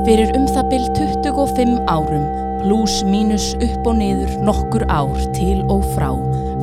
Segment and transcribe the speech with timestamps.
[0.00, 2.22] Fyrir um það byll 25 árum,
[2.62, 6.08] pluss mínus upp og niður nokkur ár til og frá,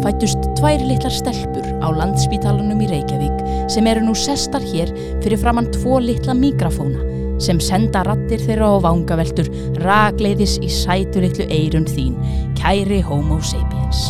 [0.02, 4.90] fættust tvær litlar stelpur á landspítalunum í Reykjavík sem eru nú sestar hér
[5.22, 7.06] fyrir framann tvo litla mikrafóna
[7.42, 9.52] sem senda rattir þeirra á vangaveltur
[9.86, 12.18] ragleiðis í sætu litlu eirun þín,
[12.58, 14.10] kæri homo sapiens.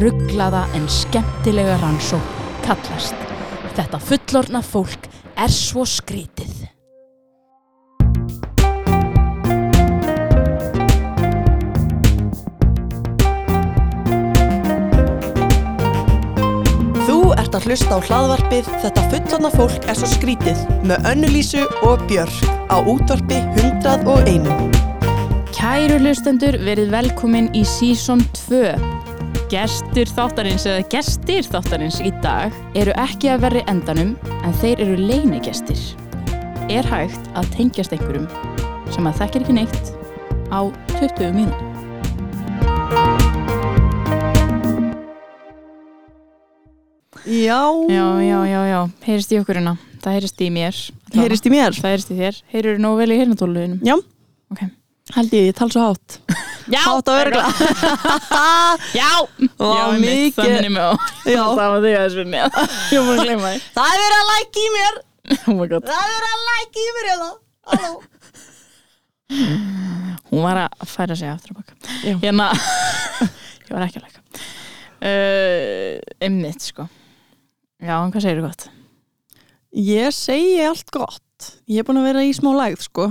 [0.00, 2.36] rugglaða en skemmtilega rannsók
[2.66, 3.14] kallast.
[3.76, 6.64] Þetta fullorna fólk er svo skrítið.
[17.06, 22.02] Þú ert að hlusta á hlaðvarpið Þetta fullorna fólk er svo skrítið með Önnulísu og
[22.10, 24.84] Björk á útvarpi 101.
[25.56, 28.95] Kæru hlustendur, verið velkomin í Season 2.
[29.52, 34.96] Gestur þáttarins eða gestir þáttarins í dag eru ekki að verri endanum en þeir eru
[34.98, 35.78] leinigestir.
[36.72, 38.26] Er hægt að tengjast einhverjum
[38.94, 39.92] sem að þekkir ekki neitt
[40.50, 40.60] á
[40.98, 41.72] 20 mínútum.
[47.26, 49.72] Já, Já, já, já, já, heyrist í okkur hérna.
[50.02, 50.76] Það heyrist í mér.
[50.76, 51.22] allavega.
[51.24, 51.74] heyrist í mér.
[51.80, 52.36] Það heyrist í þér.
[52.52, 53.80] Heyrur nógu vel í heyrnatóluðinum.
[53.82, 53.96] Já,
[54.52, 54.60] Ok.
[55.16, 56.20] held ég, ég tala svo hátt.
[56.66, 56.80] Já!
[56.82, 57.46] Hátt og örgla.
[59.00, 59.10] Já!
[59.38, 60.34] Já, mikið.
[60.38, 60.94] Þannig með á.
[61.26, 62.40] Það var þig að svunni.
[62.96, 63.60] Ég var að gleyma því.
[63.76, 65.00] Það er verið að lækja í mér.
[65.36, 65.86] Oh my god.
[65.86, 67.30] Það er verið að lækja í mér hérna.
[67.70, 67.92] Halló.
[70.30, 71.76] Hún var að færa sig aftur á baka.
[72.06, 72.14] Já.
[72.22, 72.48] Hérna,
[73.66, 74.20] ég var ekki að læka.
[74.96, 76.88] Uh, Emmitt, sko.
[77.82, 78.66] Já, en hvað segir þú gott?
[79.76, 81.50] Ég segi allt gott.
[81.68, 83.10] Ég er búin að vera í smá lægð, sko.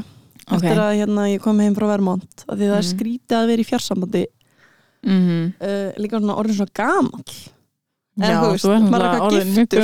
[0.51, 2.43] Eftir að hérna, ég kom heim frá Vermont.
[2.47, 2.91] Af því það er Mhm.
[2.93, 4.25] skrítið að vera í fjarsambandi.
[5.05, 5.53] Mm -hmm.
[5.61, 7.23] Uh, líka svona orðin svona gamall.
[8.17, 9.79] En Já, þú veist, maður er eitthvað giftur.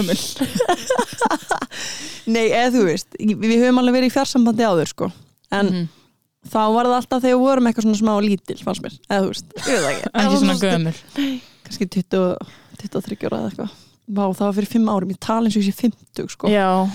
[2.32, 5.12] Nei, eða þú veist, við höfum alveg verið í fjarsambandi áður sko
[5.52, 5.88] en Mhm.
[6.48, 9.28] þá var það alltaf þegar við vorum eitthvað svona smá lítil fannst mér, eða þú
[9.28, 10.96] veist, ég veit það ekki Ekki svona gömul.
[11.66, 12.38] kannski 20,
[12.78, 13.70] 23 ára eða eitthvað
[14.12, 16.90] Vá, það var fyrir 5 árum, ég tala eins og ég sé 50 sko, Já,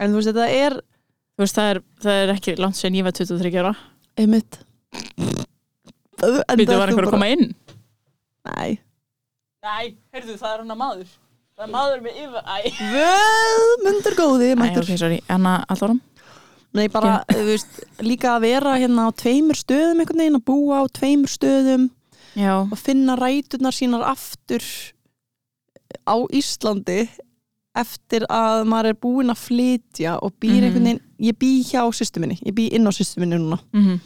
[0.00, 0.80] en þú veist, þetta er
[1.36, 3.74] þú veist, það er, það er ekki langt sen ég var 23 ára.
[4.20, 4.60] einmitt
[6.22, 7.48] Býtu, var einhver að koma inn?
[8.46, 8.78] Nei,
[9.62, 11.10] Nei, heyrðu, það er hann að maður.
[11.54, 12.56] Það er maður með yfir, æ.
[12.92, 14.86] vöð, mundur góði Æ, mættur.
[14.88, 16.00] ok, sorry, Anna Allorum.
[16.74, 20.80] Nei, bara, þú veist, líka að vera hérna á tveimur stöðum einhvern veginn, að búa
[20.82, 21.84] á tveimur stöðum
[22.38, 24.64] Já, og finna ræturnar sínar aftur
[26.08, 27.02] á Íslandi
[27.74, 30.64] eftir að maður er búinn að flytja og býr Mhm.
[30.66, 34.00] einhvern veginn ég bý hjá sýstu minni, ég bý inn á sýstu minni núna mhm,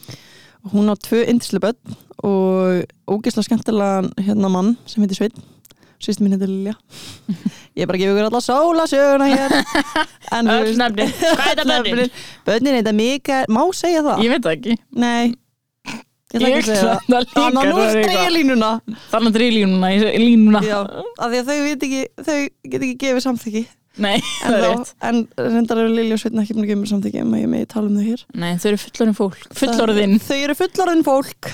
[0.64, 5.42] og hún á tvö indislu börn og ógeðslega skemmtilegan hérna mann sem heitir Sveinn
[6.00, 6.74] sýstu minni heitir Lilja
[7.76, 9.56] ég er bara að gefa ykkur alla sólasöguna hér
[10.36, 11.06] öll nefni.
[11.12, 12.06] Hvað er þetta nefni?
[12.46, 14.22] börnin heita Mikael, má segja það?
[14.24, 14.76] Ég veit það ekki.
[14.94, 15.34] nei
[16.42, 17.26] ég ætla ekki að segja það.
[17.36, 18.30] Þannig að nú eitthvað.
[18.36, 18.70] línuna
[19.12, 20.62] Þannig að drýja línuna, í línuna.
[20.66, 22.38] Já, af því að þau veit ekki þau
[22.72, 23.64] get ekki gefið samþyggi
[23.96, 24.90] Nei, en, það er rétt.
[25.08, 27.96] en reyndar eru Lilja og Sveitna ekki gefa mér samþyggi en ég megi tala um
[27.96, 29.46] þau hér Nei, þau eru fullorðin fólk.
[29.56, 30.18] Fullorðin.
[30.26, 31.50] Þau eru fullorðin fólk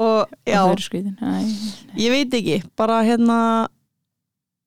[0.00, 1.18] og já, þau eru skriðin.
[2.00, 3.38] Ég veit ekki bara hérna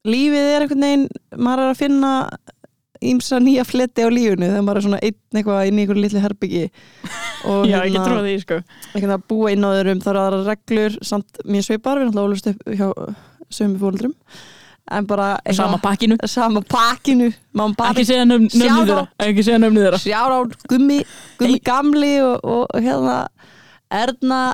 [0.08, 2.12] lífið er einhvern veginn maður er að finna
[3.02, 6.22] ímsa nýja fletti á lífinu þegar maður er svona einn eitthvað inn í einhverju litlu
[6.24, 6.66] herbyggi
[7.46, 8.60] og Já, trúa því, sko.
[9.18, 12.48] að búa inn á þeirum það eru aðra reglur samt mér sveipar, við náttúrulega ólust
[12.52, 12.88] upp hjá
[13.50, 14.14] sömu fóldrum
[14.92, 16.16] en bara eitthvað- Sama pakkinu.
[16.26, 17.32] sama pakkinu
[17.92, 19.08] Ekki segja nöfn- nöfnið þeirra.
[19.20, 20.00] Ekki segja nöfnið þeirra.
[20.00, 20.40] sjár á
[20.72, 21.00] gummi,
[21.40, 23.28] gummi gamli og, og, hérna
[23.92, 24.54] Erna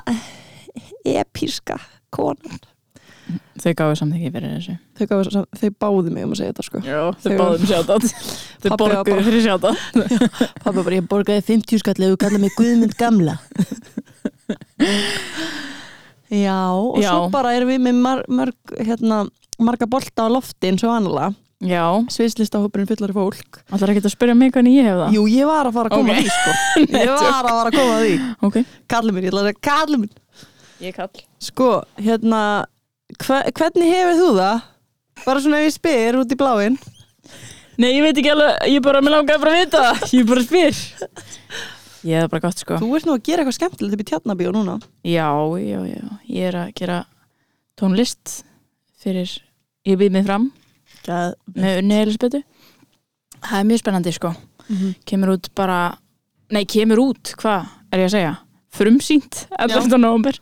[1.04, 1.78] episka
[2.14, 2.58] konan
[3.64, 4.72] Þau gáðu samþyggi fyrir þessu.
[4.98, 6.78] þau, sam- þau báðu mig um að segja þetta sko.
[6.84, 7.86] Já, þau Þau- báðum sjátt.
[8.64, 9.64] Þau Pabbi var borguðu bara- fyrir sjátt.
[10.64, 13.34] Pappi bara ég borgaði 50 skall ef þú kallar mig Guðmund gamla.
[16.34, 17.10] Já og Já.
[17.12, 19.22] svo bara erum við með mar, mörg, hérna,
[19.62, 21.30] marga bolta á lofti eins og annala
[21.64, 23.60] Já, sviðslistahópurinn fullari fólk.
[23.72, 25.14] Ætlar ekki að spyrja mig hvernig ég hef það?
[25.16, 26.16] Jú ég var að fara að koma Ok.
[26.16, 26.50] að því sko.
[26.98, 28.16] Ég var að fara að koma að því.
[28.48, 28.58] Ok,
[28.92, 30.12] kallið mér, ég ætla að segja kallið mér
[30.84, 31.22] ég kall.
[31.46, 31.68] Sko,
[32.04, 32.40] hérna
[33.22, 34.62] hve, hvernig hefur þú það?
[35.24, 36.78] Bara svona ef ég spyr út í bláinn.
[37.78, 40.02] Nei, ég veit ekki alveg, ég bara, mér langaði bara að vita það.
[40.14, 40.82] Ég bara spyr.
[42.04, 42.76] Ég er bara gott sko.
[42.82, 44.76] Þú ert nú að gera eitthvað skemmtilegt upp í tjarnabíu núna.
[45.08, 45.28] Já,
[45.58, 46.98] já, já, ég er að gera
[47.80, 48.42] tónlist
[49.02, 49.30] fyrir
[49.88, 50.50] ég býð mig fram.
[51.04, 51.34] Gæð.
[51.54, 52.38] með unni Elisabethu
[53.44, 54.30] Það er mjög spennandi sko.
[54.68, 54.94] Mhm.
[55.04, 55.78] kemur út bara,
[56.50, 58.36] nei kemur út hvað er ég að segja,
[58.72, 59.98] frumsýnt 11.
[60.00, 60.38] november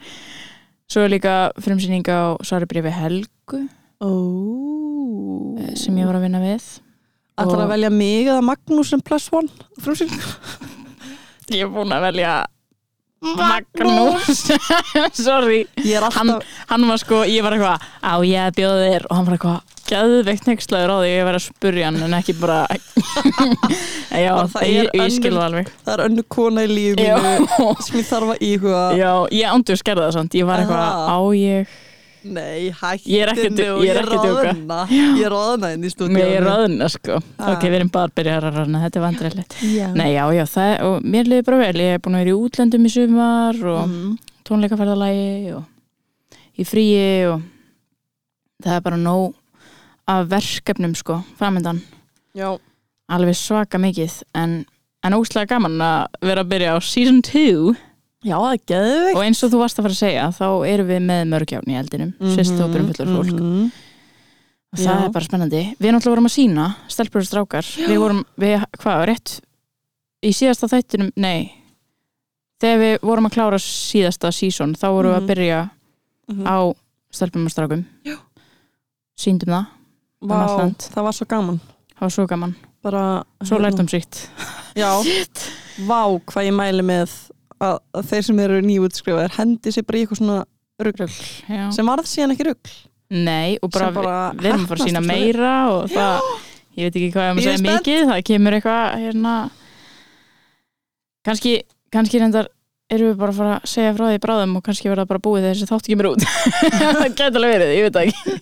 [0.93, 3.63] svo er líka frumsýning á Sari Brífi Helgu
[5.63, 6.67] eh, sem ég var að vinna við.
[7.41, 9.49] Ætlar að velja mig eða Magnús sem plus one
[9.81, 10.21] frumsýning?
[11.53, 12.33] Ég er búin að velja
[13.23, 14.41] Magnús.
[15.27, 15.61] Sorry.
[15.87, 19.07] Er hann, alltaf hann var sko, ég var eitthvað á ég að bjóða þér.
[19.11, 19.61] Og hann var eitthvað
[19.93, 22.61] gæðveikt nextlaður á því ég var að spurja hann en ekki bara
[24.25, 25.71] já, það ég, ég skil önnur- það alveg.
[25.85, 28.83] Það er önnu kona í lífi já, mínu sem ég þarf að íhuga.
[28.99, 30.37] Já, ég ándi að skerða það samt.
[30.39, 31.75] Ég var eitthvað á ég
[32.25, 34.53] Nei, hætti Ég ekki að djú- ég er að djóka.
[34.93, 37.53] Ég er ráðna inn í stúdíu Mér er raðuna sko Ah.
[37.57, 39.57] Ok, við erum bara byrjar að raðna, þetta er vandræðilegt.
[39.97, 42.41] Nei, já, já, það, og mér liði bara vel Ég er búin að vera í
[42.43, 44.19] útlöndum í sumar og Mhm.
[44.49, 45.65] tónleikaferðalagi og
[46.59, 47.43] í fríi og
[48.63, 49.35] það er bara nóg
[50.09, 51.81] af verkefnum sko, framöndan
[52.37, 52.59] Já.
[53.11, 54.65] alveg svaka mikið en,
[55.03, 57.75] en óslega gaman að vera að byrja á season 2
[58.23, 60.87] Já, það er geðveikt og eins og þú varst að fara að segja þá erum
[60.93, 62.35] við með mörgjárn í eldinum mm -hmm.
[62.37, 63.73] sérst hópurum fullur fólk Mhm.
[64.73, 65.05] og það Já.
[65.05, 69.07] er bara spennandi við náttúrulega vorum að sína, stelpur og strákar við vorum, við, hvað,
[69.07, 69.41] rétt
[70.23, 71.53] í síðasta þættinum, nei
[72.63, 75.23] þegar við vorum að klára síðasta season, þá vorum við Mhm.
[75.23, 75.71] að byrja
[76.31, 76.47] Mhm.
[76.47, 76.75] á
[77.13, 78.17] stelpum og strákum Já.
[79.19, 79.67] síndum það,
[80.23, 80.79] um Vá, land.
[80.79, 81.61] það var svo gaman
[81.97, 83.71] það var svo gaman Bara svo hérna.
[83.71, 84.29] lærdomsríkt
[84.75, 85.03] Já,
[85.87, 87.11] vá, hvað ég mæli með
[87.63, 90.39] að, að þeir sem eru nýjútskrifaðir hendi sér bara í eitthvað svona
[90.83, 91.11] rugl.
[91.49, 91.67] Já.
[91.77, 92.73] sem varð síðan ekki rugl.
[93.13, 96.31] Nei, og bara, bara við, erum að sína meira og það,
[96.79, 97.75] ég veit ekki hvað ég er segja spennt.
[97.77, 99.35] mikið, það kemur eitthvað hérna.
[101.29, 101.55] Kannski,
[101.93, 102.49] kannski reyndar
[102.93, 105.47] erum við bara að fara að segja frá því bráðum og kannski verða bara búið
[105.49, 106.25] þessi þáttu kemur út.
[106.81, 108.35] Það gæti alveg verið, ég veit ekki.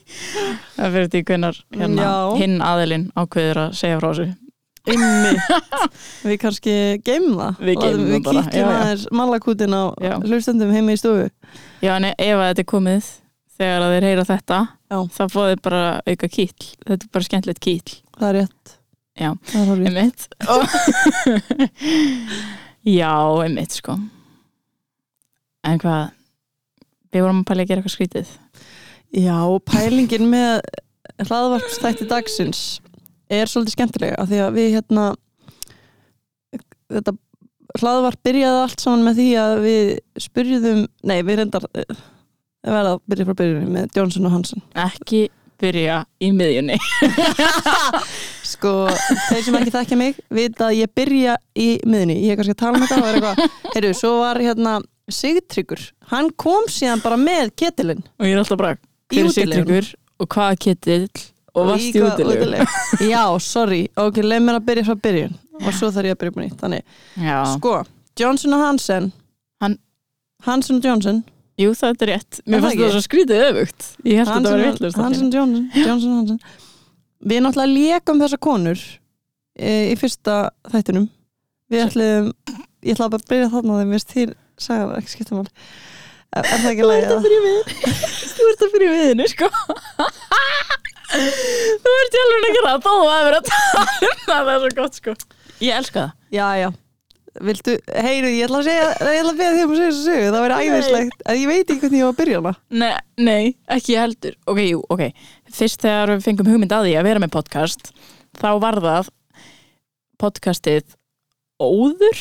[0.77, 4.29] Það fyrir því hvenar hérna, hinn aðilinn ákveður að segja frá þessu.
[6.29, 6.75] Við kannski
[7.05, 7.61] geymum það.
[7.61, 7.75] Við
[8.11, 9.83] Við kíkjum aðeins mallakútin á
[10.25, 11.29] hlustendum heima í stofu.
[11.85, 13.05] Já, en ef að þetta er komið
[13.61, 14.59] þegar þeir heyra þetta
[14.91, 14.99] Já.
[15.13, 17.91] þá fóðu þeir bara auka kýll þetta er bara skemmtilegt kýll
[18.21, 18.67] Það er rétt.
[19.21, 19.31] Já.
[19.57, 20.21] Einmitt.
[23.01, 23.13] Já,
[23.45, 23.93] einmitt sko.
[25.65, 26.13] En hvað?
[27.11, 28.29] Við vorum að pæla að gera eitthvað skrítið.
[29.21, 30.61] Já, pælingin með
[31.27, 32.61] hlaðvarpstætti dagsins
[33.31, 35.09] er svolítið skemmtilega af því að við hérna
[36.91, 37.17] þetta
[37.79, 39.91] hlaðvarp byrjaði allt saman með því að við
[40.25, 42.01] spurjuðum, nei við reyndar eh,
[42.67, 44.65] verða að byrja frá byrjunni með Johnson og Hansen.
[44.75, 45.29] Ekki
[45.61, 46.79] byrja í miðjunni.
[48.51, 48.73] Sko,
[49.29, 52.63] þeir sem ekki þekkja mig vita að ég byrja í miðunni ég er kannski að
[52.65, 54.79] tala um þetta og er eitthvað heyrðu, svo var hérna
[55.11, 55.83] Sigtryggur.
[56.13, 58.03] Hann kom síðan bara með ketilinn.
[58.19, 58.77] Og ég er alltaf bara
[59.11, 59.33] hver er.
[59.35, 61.07] Sigtryggur og hvað ketill
[61.55, 62.67] og varst í útilegu?
[63.13, 65.35] já, sorry, ok, leið mér að byrja frá byrjun.
[65.61, 66.57] Og svo þarf ég að byrja á nýtt.
[66.63, 67.75] Þannig, já, sko,
[68.21, 69.11] Johnson og Hansen.
[69.61, 69.79] Hann-
[70.47, 71.23] Hansen og Johnson.
[71.61, 72.41] Jú það er rétt.
[72.47, 73.89] Mér það fannst það svo skrítið öfugt.
[74.09, 76.41] Ég held að þetta var Hansen, vittlust Hansen og Johnson, Johnson og Hansen.
[77.21, 78.85] Við náttúrulega lékum þessa konur
[79.61, 80.37] e, í fyrsta
[80.73, 81.11] þættinum.
[81.71, 82.31] Við ætlum
[82.81, 84.29] ég ætla bara að byrja þarna þegar við til
[84.61, 87.61] sagði ekki skipta mál er, er það ekki þú leið ert að byrja við.
[88.41, 89.51] Þú ert að byrja við henni sko
[91.11, 94.63] þú ert í alveg ekki það þó að vera að tala um það það er
[94.63, 95.15] svo gott sko.
[95.61, 96.15] Ég elska það.
[96.37, 96.71] Já, já.
[97.47, 100.07] Viltu, heyru, ég ætla að segja, ég ætla að beða þig um að segja þessu
[100.09, 100.71] sögu, það væri Nei.
[100.71, 101.21] æðislegt.
[101.31, 102.53] En ég veit ekki hvernig ég var að byrja hana.
[102.83, 102.91] Nei,
[103.29, 103.45] nei,
[103.77, 104.35] ekki heldur.
[104.51, 105.03] Ok, jú, ok.
[105.61, 107.93] Fyrst þegar við fengum hugmynd að því að vera með podcast
[108.41, 109.13] þá var það
[110.21, 110.97] podcastið
[111.61, 112.19] Óður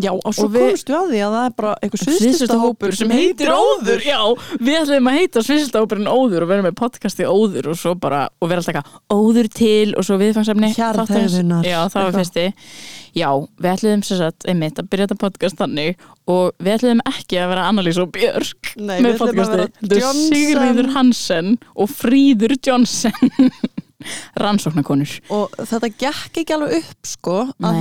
[0.00, 2.58] Já, og svo Og við- komstu að því að það er bara eitthvað Sviðslista sviðslista
[2.62, 4.04] hópur sem heitir Óður.
[4.06, 4.20] Já,
[4.60, 8.22] við ætlum að heita sviðslista hópurinn Óður og vera með podcastið Óður og svo bara,
[8.40, 10.70] og vera alltaf eitthvað Óður til og svo viðfangsefni.
[10.78, 12.46] Hjarðhegðunar, Já, það var fyrsti.
[13.10, 13.28] Já,
[13.58, 15.96] við ætlum sem sagt, einmitt, að byrja þetta podcast þannig
[16.30, 20.12] og við ætlum ekki að vera Annalís og Björk Nei, við ætlum að vera.
[20.14, 23.12] Sigríður Hansen og Fríður Johnson
[24.40, 25.16] rannsóknarkonur.
[25.34, 27.80] Og þetta gekk ekki alveg upp sko, að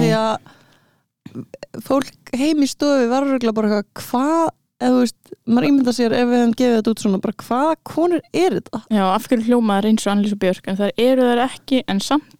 [1.85, 6.27] fólk heim í stofu var örugglega bara hvað eða þú veist, maður ímynda sér ef
[6.29, 8.79] við hefum gefið þetta út svona, bara hvaða konur er þetta?
[8.95, 10.69] Já, af hverju hljómaður eins og Annalís og Björk?
[10.71, 12.35] En það eru þær ekki, en samt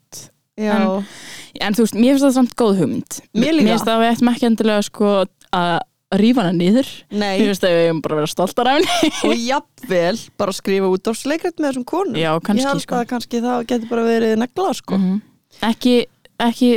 [0.60, 1.06] En-
[1.64, 3.20] en þú veist, mér finnst það samt góð hugmynd.
[3.32, 3.54] Mér.
[3.56, 5.12] Mér finnst það að við ættum ekki endilega sko
[5.56, 5.80] að
[6.20, 6.90] rífa hana niður.
[7.14, 9.12] Mér finnst að við eigum bara vera stoltar af henni.
[9.30, 12.16] Og jafnvel bara skrifa út á sleikrætt með þessum konum.
[12.20, 12.96] Já, ég kannski held sko.
[13.00, 14.98] að kannski það getur bara verið negla sko.
[15.00, 15.22] Mhm.
[15.70, 15.96] ekki,
[16.40, 16.72] ekki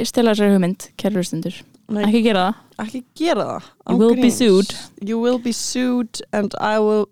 [1.89, 2.05] Nei.
[2.07, 2.55] ekki gera það?
[2.87, 3.71] Ekki gera það?
[3.91, 4.75] You will be sued.
[5.03, 7.07] you will be sued and I will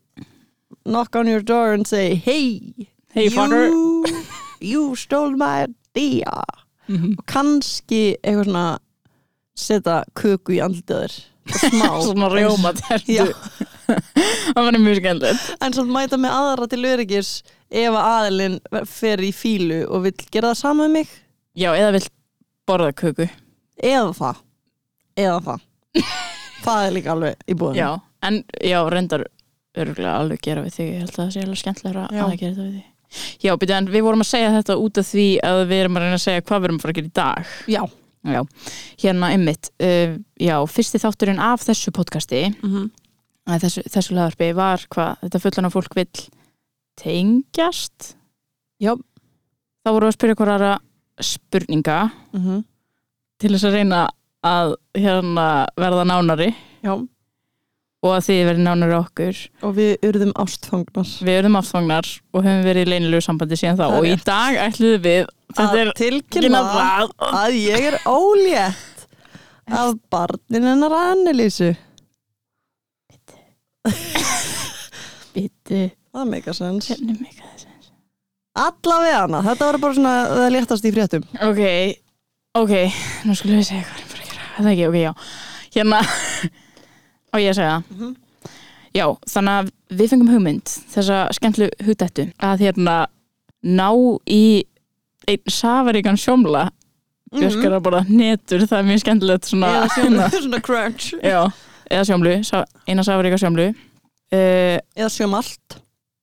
[0.85, 4.05] knock on your door and say hey, Hey, you,
[4.61, 6.43] you stole my idea
[6.91, 7.17] Mhm.
[7.19, 8.79] og kannski eitthvað svona
[9.55, 11.13] setja köku í andlitaður
[11.61, 11.89] smá.
[12.03, 13.33] Svona rjóma tertu
[14.55, 15.45] það var mjög skemmtilegt.
[15.63, 17.31] En samt mæta með aðra til öryggis
[17.71, 18.59] ef að aðilinn
[18.91, 21.09] fer í fílu og vill gera það sama með mig.
[21.59, 22.09] Já, eða vill
[22.71, 23.29] borða köku.
[23.83, 24.43] Eða það
[25.27, 25.67] eða það
[26.67, 27.91] það er líka alveg í búðinu já,
[28.29, 29.25] en já, reyndar
[29.81, 32.25] örgulega alveg gera við þig, ég held að það sé alveg skemmtilegra Já.
[32.27, 32.87] að gera þetta við þig
[33.47, 36.03] já, byrju, en við vorum að segja þetta út af því að við erum að
[36.05, 37.83] reyna að segja hvað við erum að fara að gera í dag já.
[38.35, 38.41] já,
[39.03, 42.91] hérna einmitt uh, já, fyrsti þátturinn af þessu podcasti Mm -hmm.
[43.65, 46.21] þessu, þessu laðarpi var hvað þetta fullan af fólk vill
[47.01, 48.15] tengjast
[48.81, 48.95] Já.
[49.85, 50.73] þá voru að spyrja hverjara
[51.21, 51.99] spurninga
[52.33, 52.65] Mhm.
[53.41, 54.15] til þess að reyna að
[54.97, 55.47] hérna
[55.81, 56.51] verða nánari.
[56.85, 56.95] Já.
[58.01, 59.41] Og að þið verði nánari okkur.
[59.69, 61.11] Og við urðum ástfangnar.
[61.21, 63.85] Við erum ástfangnar og höfum verið í leynilegu sambandi síðan þá.
[63.85, 64.25] Það og í rétt.
[64.31, 65.23] dag ætluðum við
[65.61, 69.07] að tilkynna það að ég er ólétt
[69.71, 71.75] af barnin hennar Annelísu.
[75.35, 77.71] Bitu það meika sens hérna mig að þessu
[78.61, 81.27] allavega hana, þetta var bara svona það léttast í fréttum.
[81.47, 81.63] Ok,
[82.61, 82.77] ok,
[83.29, 84.10] nú skulum við segja hvað
[84.65, 85.13] það ekki, ok, já.
[85.75, 86.01] Hérna
[87.33, 87.83] á ég segja.
[87.83, 88.17] Það Mhm.
[88.95, 90.65] já, þannig að við fengum hugmynd
[90.95, 93.07] þessa skemmtlu hugdættu að hérna
[93.63, 93.89] ná
[94.27, 94.65] í
[95.29, 96.71] einn safaríkan sjómla.
[97.31, 99.77] Björk er að borða netur, það er mjög skemmtilegt svona, Mhm.
[99.77, 101.13] eða sjóma, svona crunch.
[101.23, 101.53] Já,
[101.91, 102.33] eða sjómlu,
[102.89, 103.69] eina safaríka sjómlu.
[104.33, 105.79] Uh, eða sjómalt.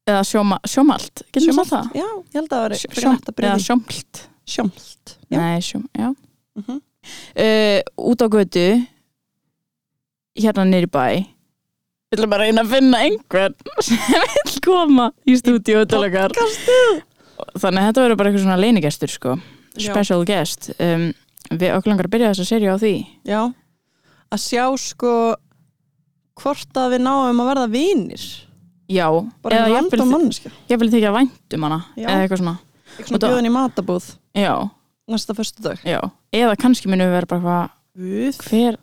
[0.07, 1.87] eða sjóma, sjómalt, getur við sagt það?
[1.99, 5.15] já, ég held að það veri Sjó- frekar hægt að eða sjómlt sjómalt.
[5.29, 5.37] Já.
[5.37, 6.15] Nei, sjóm, já.
[6.55, 6.81] Mhm.
[7.07, 7.79] Uh,
[8.11, 8.67] út á götu
[10.37, 11.25] hérna nýri bæ.
[12.07, 15.83] Við ætlum bara að reyna að finna einhvern sem vil koma í stúdíu
[17.57, 19.37] þannig að þetta verður bara eitthvað svona leinigestur sko.
[19.77, 19.91] Já.
[19.91, 20.71] special guest.
[20.81, 21.11] Um,
[21.51, 22.93] við okkur langar að byrja þess að serja á því.
[23.27, 23.41] Já,
[24.33, 25.13] að sjá sko
[26.37, 28.25] hvort að við náum að verða vinir.
[28.87, 29.07] Já,
[29.43, 31.81] bara eða manneskja jafnvel þykja vænt um hana.
[31.99, 32.07] Já.
[32.07, 32.55] eða eitthvað svona.
[32.87, 34.09] Eitthvað svona bjöðin í matabúð.
[34.37, 34.53] Já,
[35.07, 35.99] næsta föstu dag já.
[36.35, 38.75] eða kannski munum við vera bara hvað Guð, hver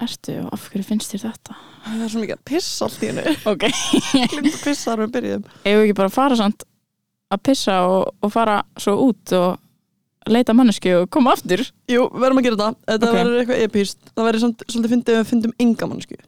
[0.00, 1.56] ertu og af hverju finnst þér þetta?
[1.84, 3.64] Það er svo mikið að pissa allt í hennu ok,
[4.34, 5.44] Glimt að pissa þar við byrjuðum.
[5.64, 6.64] Eigum við ekki bara fara samt
[7.34, 11.62] að pissa og, og fara svo út og leita mannesku og koma aftur?
[11.90, 13.16] Jú, við verðum að gera þetta Þetta Ok.
[13.20, 16.18] verður eitthvað epíst Það verður samt- svolítið fyndið ef við fyndum enga mannsku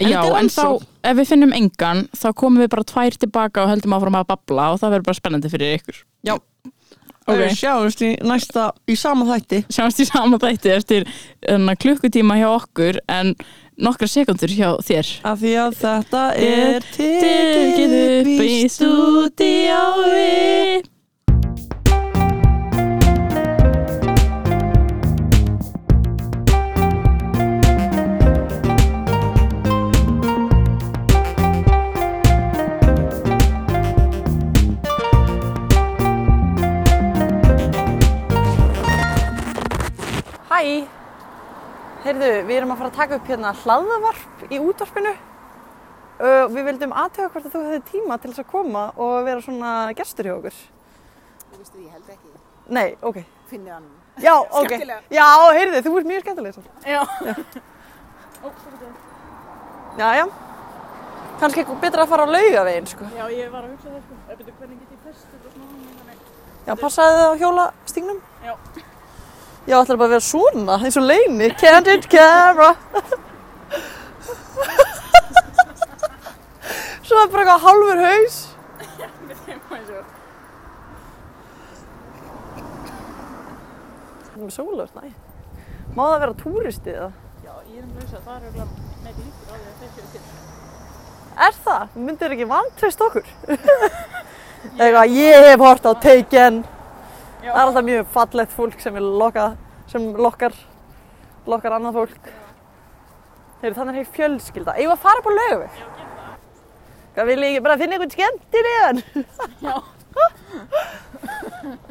[0.00, 0.86] En Já, þetta er en þá, rannsókn.
[1.10, 4.68] ef við finnum engan þá komum við bara tvær tilbaka og höldum áfram að babla
[4.72, 5.98] og það verður bara spennandi fyrir ykkur.
[6.26, 6.34] Já.
[7.26, 9.60] Ok, Við sjáumst í næsta, í sama þætti.
[9.72, 11.04] Sjáumst í sama þætti eftir
[11.48, 13.34] enna, klukkutíma hjá okkur en
[13.82, 15.06] nokkra sekundur hjá þér.
[15.30, 20.82] Af því að þetta er Tekið upp í stúdíói
[40.52, 40.84] Hæ
[42.02, 46.92] Heyrðu, við erum að fara að taka upp hérna hlaðavarp í útvarpinu uh, Við vildum
[46.98, 50.34] aðtöga hvort að þú hefði tíma til þess að koma og vera svona gestur hjá
[50.34, 52.32] okkur Þú veistu, ég held ekki.
[52.76, 53.88] Nei, ok Finnir hann.
[54.20, 55.00] Já, ok Skemmtilega.
[55.14, 56.64] Já, heyrðu, þú ert mjög skemmtileg svo.
[56.84, 57.00] Já,
[59.96, 60.24] Já, já
[61.40, 64.36] Kannski betra að fara á laugavegin, sko já, ég var að hugsa það sko Ef
[64.42, 65.72] betur hvernig get ég fest þetta svona
[66.62, 68.24] Já, passaði þið á hjólastígnum?
[68.46, 68.54] Já.
[69.62, 71.50] Já, ætlar bara að vera svona, eins og leini.
[71.60, 72.72] Candid camera.
[77.02, 78.38] Svo er bara eitthvað hálfur haus.
[84.32, 85.12] Það er sólust, næ.
[85.92, 87.10] Má það vera túristi eða?
[87.44, 90.22] Já, ég er um lausa, það er með líkur á því að þeir séu til
[91.46, 91.98] Er það?
[92.06, 93.28] Myndir ekki vantreyst okkur?
[94.80, 96.62] Eitthvað, ég hef hort á Taken.
[97.42, 97.50] Já.
[97.50, 99.44] Það er alltaf mjög fallegt fólk sem loka,
[99.90, 100.54] sem lokkar,
[101.50, 102.28] lokkar annað fólk.
[103.62, 104.76] Heyrðu, þannig er heil fjölskylda.
[104.78, 105.80] Eigum við að fara upp á laugaveg?
[105.80, 106.38] Já, gera það.
[107.16, 109.02] Hvað vil ég bara finna einhvern skemmtilegan?
[109.66, 109.74] Já.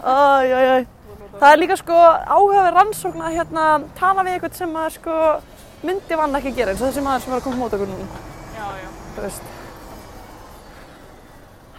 [0.02, 0.88] Æj, æj, æj.
[1.42, 3.66] Það er líka sko áhugaverð rannsókn að hérna
[4.00, 5.16] tala við einhvern sem að sko
[5.88, 8.08] myndi vann ekki gera eins og þessi maður sem var að koma mót okkur núna.
[8.56, 9.52] Já, já Þú veist.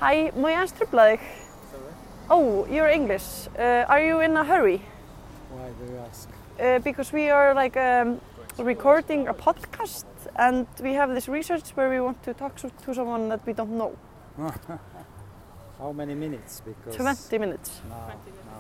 [0.02, 1.28] Hæ, má ég aðeins trubla þig?
[2.30, 3.48] Oh, you're English.
[3.58, 4.82] Uh, are you in a hurry?
[5.50, 6.28] Why do you ask?
[6.60, 8.20] uh, because we are like um,
[8.58, 10.04] recording a podcast
[10.36, 13.52] and we have this research where we want to talk to, to someone that we
[13.52, 13.96] don't know.
[15.78, 16.62] How many minutes?
[16.64, 17.80] Because 20 minutes.
[17.88, 18.02] No, no,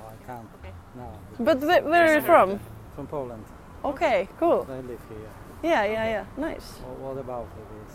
[0.08, 0.48] I can't.
[0.60, 0.72] Okay.
[0.96, 2.58] No, But wh- where are you from?
[2.94, 3.44] from Poland.
[3.84, 4.66] Okay, cool.
[4.68, 5.30] I live here.
[5.62, 6.24] Yeah, yeah, yeah.
[6.36, 6.80] Nice.
[6.82, 7.94] Wha- What about it is?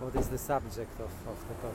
[0.00, 1.74] What is the subject of, of the talk?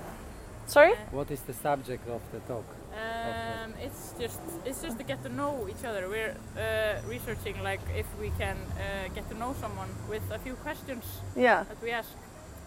[0.69, 0.93] Sorry?
[1.11, 2.65] What is the subject of the talk?
[2.93, 6.07] Um, it's just it's just to get to know each other.
[6.07, 10.53] We're uh, researching like if we can uh, get to know someone with a few
[10.65, 11.03] questions
[11.35, 11.63] Yeah.
[11.69, 12.09] that we ask.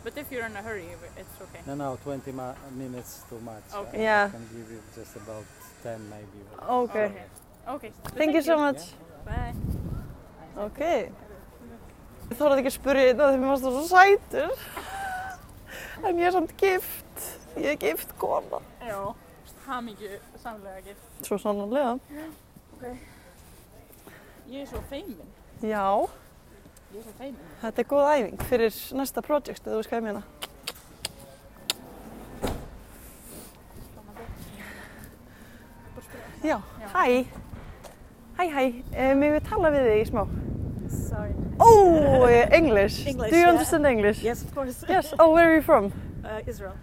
[0.05, 1.61] But if you're in a hurry, it's okay.
[1.65, 3.63] No, no, 20 ma- minutes too much.
[3.73, 3.99] Okay.
[3.99, 4.29] I Yeah.
[4.31, 5.45] can give you just about
[5.85, 6.39] 10 maybe.
[6.57, 7.13] but- Okay.
[7.69, 7.93] Okay.
[8.19, 8.81] Thank you so much.
[9.25, 9.55] Bye.
[10.59, 10.81] Ok.
[12.31, 14.51] Ég þorði ekki að spyrja þetta þegar mér varst það svo sætur.
[16.07, 17.39] En ég er samt gift.
[17.57, 18.61] Ég er gift kona.
[18.87, 19.15] Já.
[19.67, 20.09] Hamingju
[20.43, 21.27] samlega gift.
[21.27, 21.99] Svo sannanlega.
[24.51, 25.29] Ég er svo feimin.
[25.63, 25.85] Já,
[26.93, 27.39] Ég er svo feimin.
[27.63, 30.23] þetta er góð æfing fyrir næsta project, eða þú veist hvað ég meina.
[36.45, 36.61] Já,
[36.95, 37.25] hæ.
[38.39, 38.65] Hæ, hæ.
[39.13, 40.23] Um, Mér við tala við þig í smá.
[40.91, 41.35] Sorry.
[41.61, 43.07] Oh, English.
[43.11, 43.51] English, Do you yeah.
[43.53, 44.23] understand English?
[44.25, 44.85] Yes, of course.
[44.89, 45.15] Yes.
[45.19, 45.93] Oh, where are you from?
[46.25, 46.75] Uh, Israel.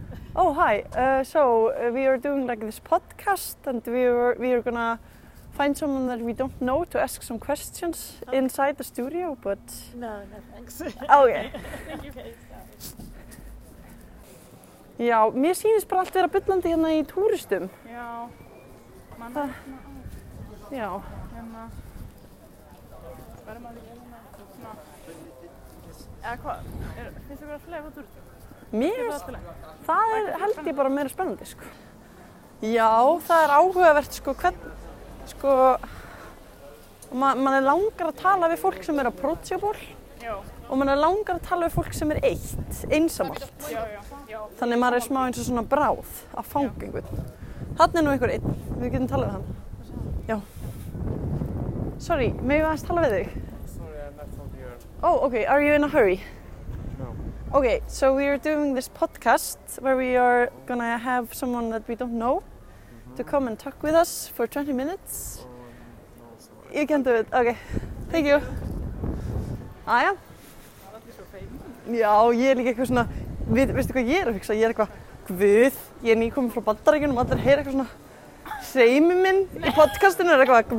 [0.41, 0.83] Oh, hi.
[0.95, 4.97] Uh, so uh, we are doing like this podcast, and we are we are gonna
[5.51, 8.37] find someone that we don't know to ask some questions Okay.
[8.37, 9.37] inside the studio.
[9.41, 9.59] But
[9.95, 10.81] No, no thanks.
[11.09, 11.49] oh yeah.
[11.87, 12.11] Thank you.
[12.11, 12.33] Okay,
[14.99, 17.69] Já, mér sýnist bara allt vera byllandi hérna í túristum.
[17.87, 18.29] Já.
[19.19, 19.77] Man Það- hérna,
[20.71, 20.89] Já.
[21.35, 21.69] hérna.
[23.45, 24.19] Verður maður ekki hérna?
[24.55, 24.73] Svona.
[26.23, 26.57] Eða hvað?
[27.27, 28.28] Finnst þið vera fleiri út úr þessu?
[28.71, 29.37] Mér, Er
[29.87, 31.65] það er held ég bara meira spennandi, sko.
[32.61, 32.91] Já,
[33.25, 34.59] það er áhugavert, sko, hvern,
[35.31, 35.53] sko,
[37.17, 39.73] ma mann er langar að tala við fólk sem er approachable
[40.21, 40.35] Já.
[40.69, 43.49] og mann er langar að tala við fólk sem er eitt, einsamalt.
[43.71, 44.01] Já, já.
[44.29, 44.39] Já.
[44.59, 46.03] Þannig maður er smá eins og svona bráð
[46.37, 47.23] að fanga einhvern.
[47.79, 49.45] Þannig er nú einhver einn, við getum talað við hann.
[50.29, 50.37] Já.
[51.99, 53.31] Sorry, megum við aðeins tala við þig?
[53.73, 54.75] Sorry, I'm not from here.
[55.01, 56.19] Oh, okay, are you in a hurry?
[57.51, 61.95] Okay, so we are doing this podcast where we are gonna have someone that we
[61.95, 62.43] don't know
[63.17, 65.45] to come and talk with us for 20 minutes.
[66.71, 67.57] You can do it, okay.
[68.11, 68.39] Thank you.
[69.87, 70.13] Aja.
[71.89, 73.07] Já, ég er líka eitthvað svona,
[73.49, 74.53] við, veistu hvað ég er að hugsa?
[74.53, 74.93] Ég er eitthvað,
[75.31, 77.89] guð, ég er nýkominn frá bandarækjunum og allir heyra eitthvað svona,
[78.69, 80.69] seimi minn í podcastinu er eitthvað,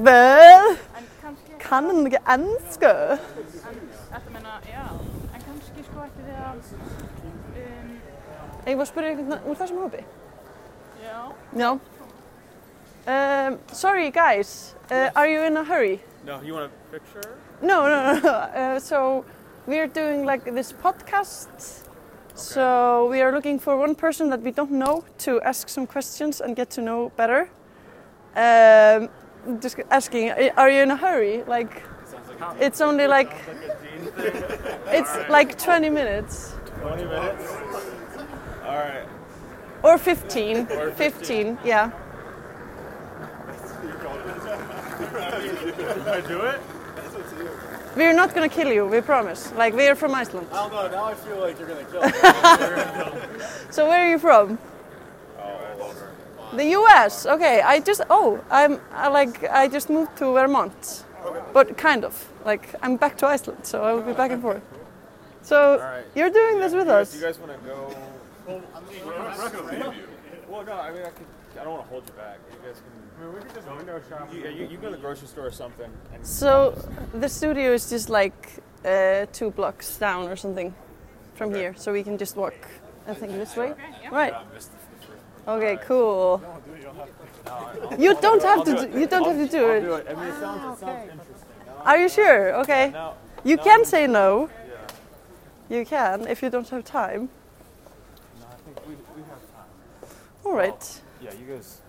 [1.24, 2.94] kannski, kann hann ekki ennsku?
[6.72, 8.00] Um,
[8.66, 10.04] Ég var að spyrja einhvern úr þessum hópi.
[11.02, 11.33] já.
[11.56, 11.78] Já.
[13.06, 16.00] Um, sorry guys, uh, are you in a hurry?
[16.26, 17.37] No, you want a picture?
[17.62, 18.28] No, no, no.
[18.30, 19.24] Uh, so
[19.66, 21.87] we're doing like this podcast.
[22.35, 26.40] So we are looking for one person that we don't know to ask some questions
[26.40, 27.50] and get to know better.
[28.37, 29.09] Um,
[29.61, 31.42] just asking, are you in a hurry?
[31.46, 31.83] Like,
[32.61, 33.33] it's only like
[34.88, 37.53] it's like 20 minutes 20 minutes?
[38.64, 39.05] All right.
[39.83, 40.66] or 15.
[40.73, 41.90] Or 15, yeah.
[45.01, 46.61] Did I do it?
[47.97, 49.53] We're not gonna kill you, we promise.
[49.57, 50.47] Like, we're from Iceland.
[50.53, 50.88] I don't know.
[50.90, 53.45] Now I feel like you're to kill me.
[53.71, 54.59] So where are you from?
[56.53, 57.27] The U.S.
[57.27, 61.05] Okay, I just oh I'm I like I just moved to Vermont,
[61.53, 64.62] but kind of like I'm back to Iceland, so I will be back and forth.
[65.42, 66.05] So right.
[66.14, 67.20] you're doing this with You us.
[67.20, 67.94] guys want to go?
[68.46, 70.03] Well, I'm not going to leave you.
[70.48, 71.26] Well, no, I mean, I, could,
[71.61, 72.38] I don't want to hold you back.
[72.50, 72.90] You guys can.
[73.20, 74.33] I mean, we could just window shop.
[74.33, 75.90] You, you, you go to the grocery store or something.
[76.14, 76.74] And So
[77.14, 78.48] the studio is just like
[78.85, 80.74] uh, two blocks down or something
[81.35, 82.55] from here, so we can just walk.
[83.07, 83.74] I think this way.
[84.11, 84.35] Right.
[85.48, 85.79] Okay.
[85.85, 86.42] Cool.
[87.98, 88.74] You don't have to.
[88.74, 90.07] Do, you don't have to do it.
[90.09, 91.48] I mean, it sounds, it sounds interesting.
[91.85, 92.55] Are you sure?
[92.61, 92.90] Okay.
[92.90, 94.50] Now, You can say no.
[95.70, 97.28] You can if you don't have time.
[98.40, 99.70] no, I think we, we have time.
[100.44, 101.00] All right.
[101.00, 101.80] Oh, yeah, you guys.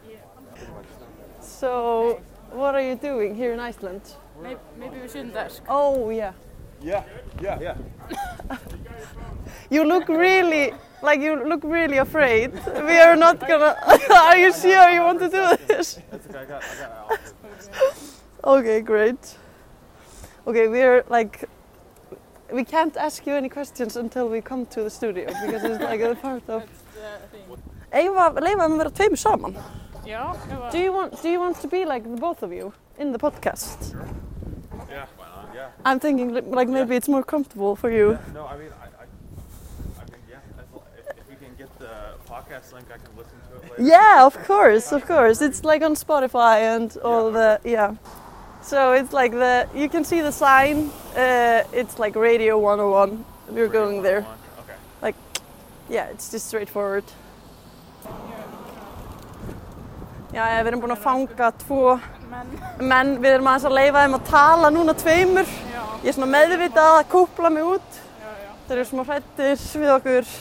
[1.42, 4.02] So, what are you doing here in Iceland?
[4.40, 5.64] Maybe, maybe we shouldn't ask.
[5.68, 6.34] Oh, yeah.
[6.80, 7.04] Yeah,
[7.42, 8.58] yeah, yeah.
[9.70, 12.52] You look really, like you look really afraid.
[12.54, 13.76] We are not gonna.
[14.14, 15.98] are you sure you want to do this?
[16.12, 16.40] That's okay.
[16.40, 17.96] I got, I got Alfred.
[18.44, 19.38] Okay, great.
[20.46, 21.48] Okay, we're like.
[22.52, 26.02] We can't ask you any questions until we come to the studio because it's like
[26.02, 26.64] a part of.
[26.94, 27.44] The thing.
[27.94, 29.56] Eva, leifa þeim að vera tveimur saman.
[30.06, 33.12] Já, Do you want Do you want to be like the both of you in
[33.12, 33.92] the podcast?
[33.92, 34.08] Sure.
[34.90, 35.06] Yeah.
[35.54, 35.68] Yeah.
[35.86, 38.12] I'm thinking like maybe it's more comfortable for you.
[38.12, 39.06] Yeah, No, I mean, I, I,
[40.02, 40.38] I mean, yeah.
[40.98, 43.84] If, if we can get the podcast link, I can listen to it later.
[43.84, 45.42] Yeah, of course, of course.
[45.42, 47.96] It's like on Spotify and all the yeah.
[48.62, 50.92] So it's like the you can see the sign.
[51.16, 53.26] Uh, it's like Radio 101.
[53.50, 54.26] We're going there.
[55.04, 55.16] Okay.
[55.90, 57.04] Yeah, it's just straightforward.
[60.32, 61.98] Já, við erum búin að fanga tvo
[62.80, 65.52] menn, við erum aðeins að leifa þeim að tala núna tveimur.
[66.06, 68.00] Ég er svona meðvitað að kúpla mig út.
[68.70, 70.32] Þeir eru svona hrættir við okkur.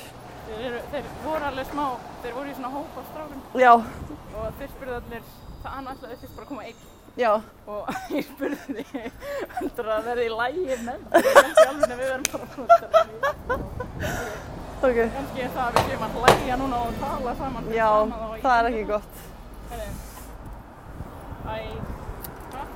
[0.53, 1.85] Þeir, eru, þeir voru alveg smá,
[2.23, 5.29] þeir voru í svona hópa strákum Já, og þeir spurðu allir,
[5.65, 6.90] það hann ætlaði fyrst bara að koma einn
[7.21, 7.33] já,
[7.71, 9.03] og ég spurði því
[9.59, 12.53] heldur að verði í lægi með það, ég í alveg að við verðum bara að
[12.55, 12.69] koma
[14.81, 14.99] ok.
[15.17, 18.55] Kannski er það að við séum að hlæja núna og tala saman Já, ég- það
[18.61, 19.15] er ekki gott.
[19.71, 19.93] Heyrðu.
[21.51, 21.59] Æ,
[22.51, 22.69] hvað?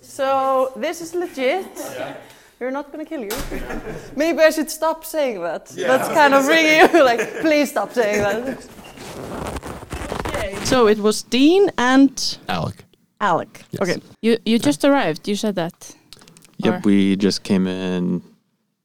[0.00, 1.66] So this is legit.
[2.60, 3.30] You're not gonna kill you.
[4.16, 5.66] Maybe I should stop saying that.
[5.66, 8.62] That's kind of ringing you like, please stop saying that.
[10.66, 12.84] So it was Dean and Alec.
[13.20, 13.62] Alec.
[13.70, 13.82] Yes.
[13.82, 14.00] Okay.
[14.22, 15.94] You, you just arrived, you said that.
[16.58, 18.22] Yep, Or- we just came in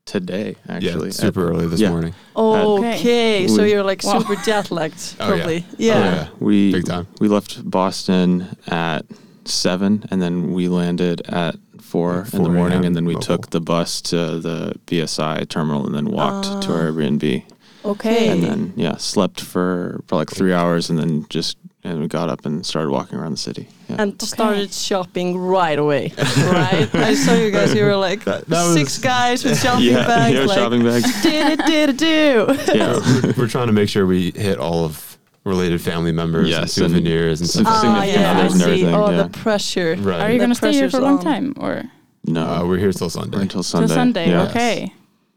[0.06, 1.08] today, actually.
[1.08, 1.90] yeah, super early this yeah.
[1.90, 2.14] morning.
[2.36, 4.20] Okay, so you're like Wow.
[4.20, 5.36] super jet lagged, Oh, yeah.
[5.36, 5.66] probably.
[5.70, 6.00] Oh, Yeah.
[6.16, 6.28] yeah.
[6.40, 7.08] We Big time.
[7.20, 9.06] we left Boston at
[9.46, 13.38] seven, and then we landed at four, Like in the morning, and then we local.
[13.38, 16.92] took the bus to the BSI terminal, and then walked to our Ah.
[16.92, 17.44] Airbnb,
[17.84, 18.28] Okay.
[18.30, 22.30] and then yeah, slept for probably like three hours, and then just and we got
[22.30, 23.68] up and started walking around the city.
[23.90, 23.96] Yeah.
[24.04, 26.88] and started shopping right away, right?
[26.96, 27.74] I saw you guys.
[27.74, 30.36] You were like That- that was- six guys with shopping yeah, bags.
[30.36, 31.24] yeah, like, shopping bags.
[31.24, 31.66] Did it?
[31.66, 31.98] Did it?
[31.98, 32.78] Do?
[32.78, 35.11] Yeah, we're, we're trying to make sure we hit all of
[35.44, 37.66] related family members and Yes, and souvenirs and, stuff.
[37.66, 37.88] sig- like that.
[37.88, 38.66] Ah, significant yeah, others and see.
[38.68, 39.24] everything, Oh, yeah.
[39.24, 39.96] the pressure.
[40.00, 40.22] Right.
[40.22, 41.84] Are you going to stay here for a long time or
[42.26, 43.40] no, Uh, we're here till Sunday.
[43.42, 43.88] until Sunday.
[43.88, 44.30] till Sunday?
[44.30, 44.44] Yeah.
[44.44, 44.94] Okay.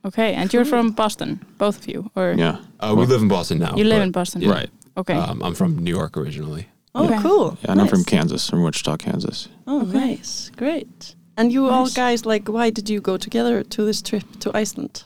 [0.07, 2.59] Okay, and you're from Boston, both of you, or Yeah.
[2.81, 3.75] Uh, we live in Boston now.
[3.75, 4.43] you live in Boston?
[4.43, 4.51] yeah.
[4.51, 4.71] Right.
[4.99, 5.14] Okay.
[5.14, 6.69] Um, I'm from New York originally.
[6.95, 7.19] Oh, Okay.
[7.23, 7.57] cool.
[7.62, 9.49] Yeah, and I'm from Kansas, from Wichita, Kansas.
[9.67, 9.99] Oh, Okay.
[9.99, 10.51] nice.
[10.57, 11.14] Great.
[11.38, 15.05] And you all guys, like, why did you go together to this trip to Iceland?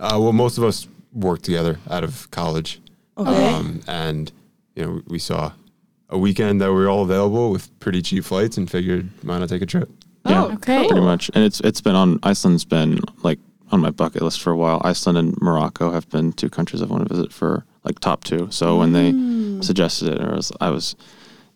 [0.00, 2.80] Uh, well, most of us worked together out of college.
[3.18, 3.52] Okay.
[3.54, 4.32] Um, and,
[4.74, 5.52] you know, we saw
[6.08, 9.48] a weekend that we were all available with pretty cheap flights and figured, why not
[9.48, 9.88] take a trip?
[10.26, 10.44] Yeah.
[10.44, 10.78] oh, Okay.
[10.78, 10.88] cool.
[10.88, 11.30] pretty much.
[11.34, 13.38] And it's it's been on Iceland's been like
[13.72, 14.80] on my bucket list for a while.
[14.84, 18.46] Iceland and Morocco have been two countries I want to visit for like top two.
[18.50, 19.64] So when they Mm.
[19.64, 20.94] suggested it, it was I was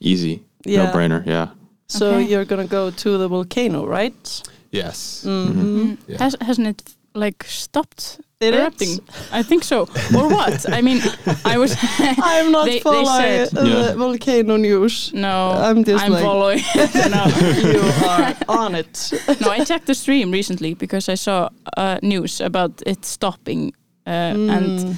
[0.00, 0.84] easy, Yeah.
[0.86, 1.24] no brainer.
[1.26, 1.48] Yeah,
[1.88, 2.28] So Okay.
[2.30, 4.42] you're gonna go to the volcano, right?
[4.72, 5.22] Yes.
[5.24, 5.60] Mm-hmm.
[5.78, 5.96] Mm.
[6.08, 6.18] Yeah.
[6.18, 8.88] Has, hasn't it like stopped Did erupting?
[8.98, 9.02] it?
[9.32, 9.82] I think so.
[10.14, 10.70] or what?
[10.70, 11.00] I mean,
[11.46, 11.74] I was.
[11.98, 13.82] I'm not They- they following said- uh, Yeah.
[13.92, 15.10] the volcano news.
[15.14, 16.60] no, I'm just I'm like- following.
[17.10, 17.24] no,
[17.64, 19.12] you are on it.
[19.40, 23.72] no, I checked the stream recently because I saw uh, news about it stopping,
[24.06, 24.96] uh, and Mm.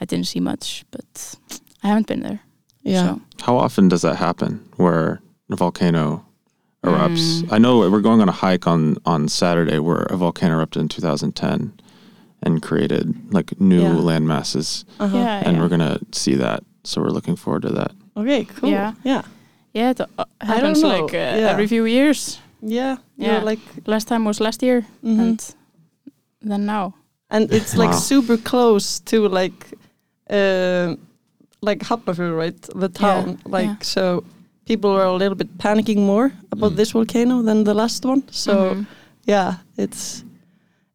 [0.00, 1.36] I didn't see much, but
[1.84, 2.40] I haven't been there.
[2.82, 3.06] yeah.
[3.14, 3.20] So.
[3.46, 5.20] how often does that happen where
[5.52, 6.24] a volcano
[6.84, 7.42] erupts?
[7.42, 7.52] Mm.
[7.52, 10.88] I know we're going on a hike on on Saturday where a volcano erupted in
[10.88, 11.72] 2010
[12.42, 13.94] and created like new Yeah.
[14.10, 15.16] land masses, Uh-huh.
[15.16, 15.62] Yeah, and yeah.
[15.62, 16.62] we're gonna see that.
[16.84, 17.92] So we're looking forward to that.
[18.16, 18.70] Okay, cool.
[18.70, 18.92] Yeah.
[19.04, 19.22] Yeah.
[19.74, 20.88] Yeah, it uh, don't happens know.
[20.88, 21.50] like uh, Yeah.
[21.52, 22.38] every few years.
[22.62, 22.96] Yeah.
[23.16, 23.32] Yeah.
[23.32, 25.20] You're like Last time was last year, mhm.
[25.20, 25.54] and
[26.42, 26.94] then now.
[27.30, 27.98] and it's like Wow.
[27.98, 29.66] super close to like
[30.30, 30.96] uh,
[31.62, 32.60] like Hafnarfjörður, right?
[32.74, 33.38] The town.
[33.46, 33.76] Like yeah.
[33.82, 34.24] so
[34.66, 36.76] people are a little bit panicking more about Mm.
[36.76, 38.22] this volcano than the last one.
[38.30, 38.86] So Mhm.
[39.26, 40.24] yeah, it's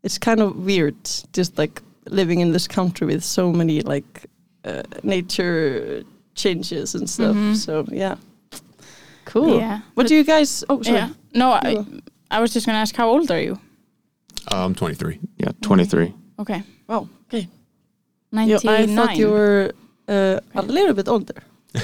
[0.05, 0.95] it's kind of weird
[1.33, 4.27] just like living in this country with so many like
[4.63, 6.03] uh, nature
[6.35, 7.35] changes and stuff.
[7.35, 7.55] Mhm.
[7.55, 8.15] So yeah.
[9.25, 9.57] Cool.
[9.57, 9.79] Yeah.
[9.95, 10.97] What do you guys Oh, sorry.
[10.97, 11.09] Yeah.
[11.33, 11.83] No, I,
[12.29, 13.59] I was just gonna ask, how old are you?
[14.51, 15.19] Uh, I'm 23.
[15.37, 16.13] Yeah, 23.
[16.39, 16.63] Okay.
[16.87, 17.39] Oh, okay.
[17.39, 17.47] You,
[18.31, 18.89] Ninety-nine.
[18.89, 19.71] I thought you were
[20.07, 21.41] uh, a little bit older.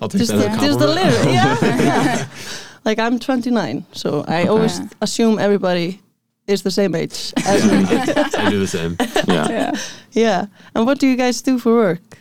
[0.00, 2.28] I'll take Just, that as a a, just a little, yeah, yeah.
[2.84, 6.01] Like I'm 29, so I always assume everybody
[6.46, 7.84] is the same age as me.
[8.38, 8.96] I do the same.
[9.28, 9.48] Yeah.
[9.50, 9.72] Yeah.
[10.12, 10.46] yeah.
[10.74, 12.18] And what do you guys do for work?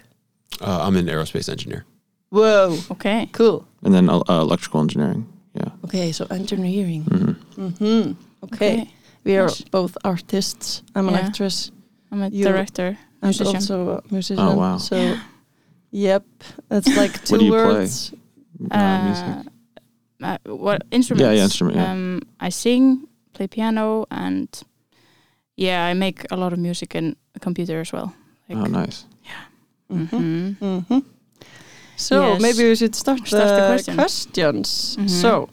[0.61, 1.85] Uh, I'm an aerospace engineer.
[2.29, 3.27] Whoa, Okay.
[3.33, 3.65] cool.
[3.83, 5.25] And then uh, electrical engineering.
[5.53, 5.69] Yeah.
[5.85, 7.03] Okay, so engineering.
[7.03, 8.13] hmm Mm-hmm.
[8.45, 8.89] Okay.
[9.23, 9.61] we are Nice.
[9.71, 10.81] both artists.
[10.95, 11.71] I'm an actress
[12.11, 13.55] I'm a You- director, and musician.
[13.55, 13.75] also
[14.07, 14.43] a musician.
[14.47, 14.77] Oh, wow.
[14.77, 15.17] So,
[15.91, 16.23] yep,
[16.69, 17.63] that's like two What do you play?
[17.63, 18.13] words.
[18.71, 19.51] Uh, music.
[20.23, 21.23] uh, what instruments?
[21.25, 21.91] Yeah, yeah, instrument, yeah.
[21.91, 23.07] Um, I sing,
[23.41, 24.47] play piano, and
[25.57, 28.13] yeah, I make a lot of music in a computer as well.
[28.49, 29.05] Oh, nice.
[29.89, 30.17] Mm-hmm.
[30.17, 30.55] Mhm.
[30.59, 30.99] Mm-hmm.
[31.97, 32.41] So Yes.
[32.41, 33.95] maybe we should start, Start the the, question.
[33.95, 34.95] questions.
[34.99, 35.09] Mhm.
[35.09, 35.49] So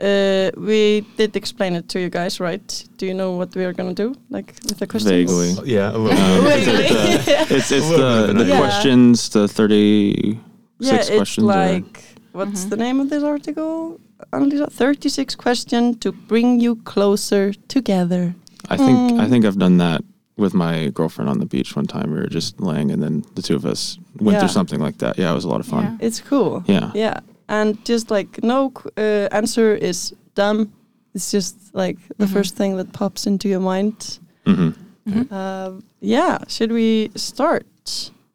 [0.00, 2.84] uh, we did explain it to you guys, right?
[2.98, 5.12] Do you know what we are gonna do, like with the questions?
[5.12, 5.50] Vaguely.
[5.74, 6.68] Yeah, a little Um, bit.
[6.68, 8.56] it's, it's, it's, it's the, the of an idea.
[8.56, 10.38] questions, the 36
[10.80, 11.44] yeah, it's questions.
[11.44, 11.98] or- like
[12.32, 12.70] what's Mhm.
[12.70, 14.00] the name of this article?
[14.32, 14.70] Annalisa?
[14.70, 18.34] Thirty-six question to bring you closer together.
[18.68, 19.30] I think I Mm.
[19.30, 20.02] think I've done that
[20.36, 22.10] with my girlfriend on the beach one time.
[22.12, 24.40] We were just laying, and then the two of us went Yeah.
[24.40, 25.18] through something like that.
[25.18, 25.82] Yeah, it was a lot of fun.
[25.84, 26.06] Yeah.
[26.06, 26.62] It's cool.
[26.66, 26.90] Yeah.
[26.94, 30.68] Yeah, and just like no uh, answer is dumb.
[31.14, 32.32] It's just like the Mhm.
[32.32, 34.18] first thing that pops into your mind.
[34.46, 34.70] hmm
[35.08, 35.32] Mhm.
[35.32, 37.64] Um, yeah, should we start?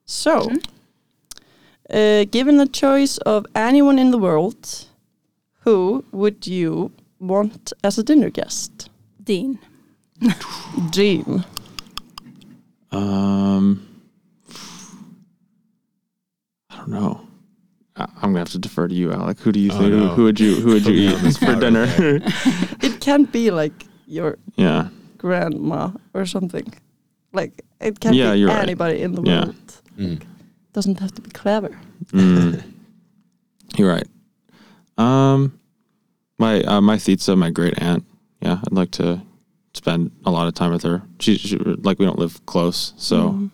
[0.06, 0.50] So,
[1.89, 4.88] uh, given the choice of anyone in the world,
[5.63, 8.89] who would you want as a dinner guest?
[9.23, 9.60] Dean.
[10.91, 11.45] Dean.
[12.91, 13.86] Um,
[16.69, 17.21] I don't know.
[17.95, 19.39] I- I'm gonna have to defer to you, Alec.
[19.39, 19.93] Who do you Oh, think?
[19.93, 20.08] no.
[20.10, 20.56] Who would you?
[20.56, 21.86] Who would you eat for dinner?
[22.82, 24.89] It can't be like your yeah.
[25.17, 26.73] grandma or something.
[27.34, 28.63] Like it can't Yeah, be you're right.
[28.63, 29.45] anybody in the Yeah.
[29.45, 29.82] world.
[29.97, 30.21] Mm.
[30.73, 31.69] Doesn't have to be clever.
[32.12, 32.63] Mm.
[33.78, 34.08] You're right.
[34.97, 35.60] Um,
[36.38, 38.06] my uh, my Thitsa, my great aunt.
[38.41, 39.21] Yeah, I'd like to
[39.73, 41.01] spend a lot of time with her.
[41.19, 43.51] She, she like we don't live close, so Mhm.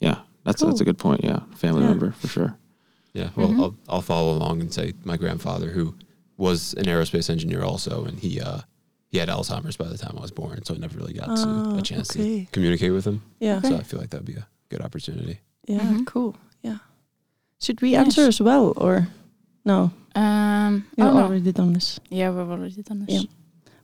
[0.00, 1.24] yeah, that's that's a good point.
[1.24, 1.88] Yeah, family Yeah.
[1.88, 2.56] member for sure.
[3.12, 3.60] Yeah, well, Mhm.
[3.60, 5.94] I'll, I'll follow along and say my grandfather, who
[6.36, 8.60] was an aerospace engineer also, and he uh,
[9.10, 11.44] he had Alzheimer's by the time I was born, so I never really got to
[11.46, 12.44] Ah, a chance okay.
[12.46, 13.22] to communicate with him.
[13.40, 13.60] Yeah.
[13.62, 15.40] So I feel like that'd be a good opportunity.
[15.66, 16.06] Yeah, Mhm.
[16.06, 16.36] cool.
[16.62, 16.78] Yeah.
[17.60, 18.06] Should we Yes.
[18.06, 19.08] answer as well or
[19.64, 19.92] no?
[20.14, 21.22] Um, You've oh, no.
[21.24, 22.00] already done this.
[22.08, 23.14] Yeah, we've already done this.
[23.14, 23.28] Yeah.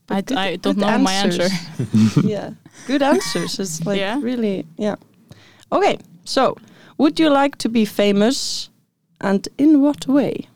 [0.08, 1.48] I, But good- I don't good know my answer.
[2.24, 2.50] yeah.
[2.86, 3.58] Good answers.
[3.58, 4.20] It's like Yeah.
[4.20, 4.96] really yeah.
[5.72, 5.98] Okay.
[6.24, 6.56] So,
[6.98, 8.70] would you like to be famous
[9.20, 10.48] and in what way?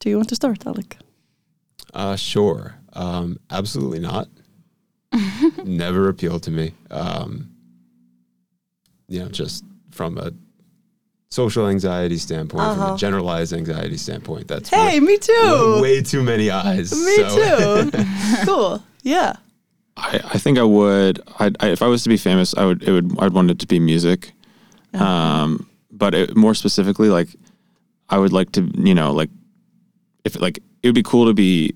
[0.00, 0.96] Do you want to start, Alec?
[1.94, 2.74] Uh, sure.
[2.94, 4.28] Um, absolutely not.
[5.64, 6.74] Never appealed to me.
[6.90, 7.50] Um,
[9.08, 10.32] you know, just from a
[11.34, 12.94] social anxiety standpoint, from Uh-huh.
[12.94, 15.78] a generalized anxiety standpoint, that's Hey, way, me too.
[15.82, 16.92] way too many eyes.
[16.92, 18.04] Me so- too.
[18.46, 18.82] cool.
[19.02, 19.32] Yeah.
[19.96, 21.20] I, I think I would.
[21.38, 22.82] I'd, I, if I was to be famous, I would.
[22.82, 23.16] It would.
[23.20, 24.32] I'd want it to be music.
[24.92, 27.28] Um, but it, more specifically, like
[28.08, 29.30] I would like to, you know, like
[30.24, 31.74] if like it would be cool to be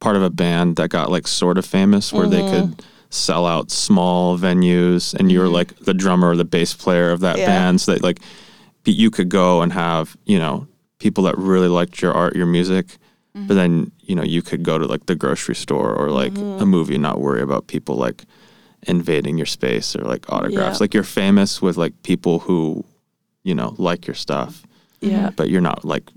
[0.00, 3.70] part of a band that got like sort of famous, where they could sell out
[3.70, 7.46] small venues, and you're like the drummer or the bass player of that Yeah.
[7.46, 8.26] band, so that like p-
[8.92, 10.66] you could go and have you know
[10.98, 12.86] people that really liked your art, your music.
[13.46, 16.40] But then you know you could go to like the grocery store or like a
[16.40, 16.64] mm-hmm.
[16.64, 18.24] movie and not worry about people like
[18.82, 20.78] invading your space or like autographs.
[20.78, 20.84] Yeah.
[20.84, 22.84] Like you're famous with like people who
[23.44, 24.64] you know like your stuff,
[25.00, 25.30] Yeah.
[25.36, 26.10] but you're not like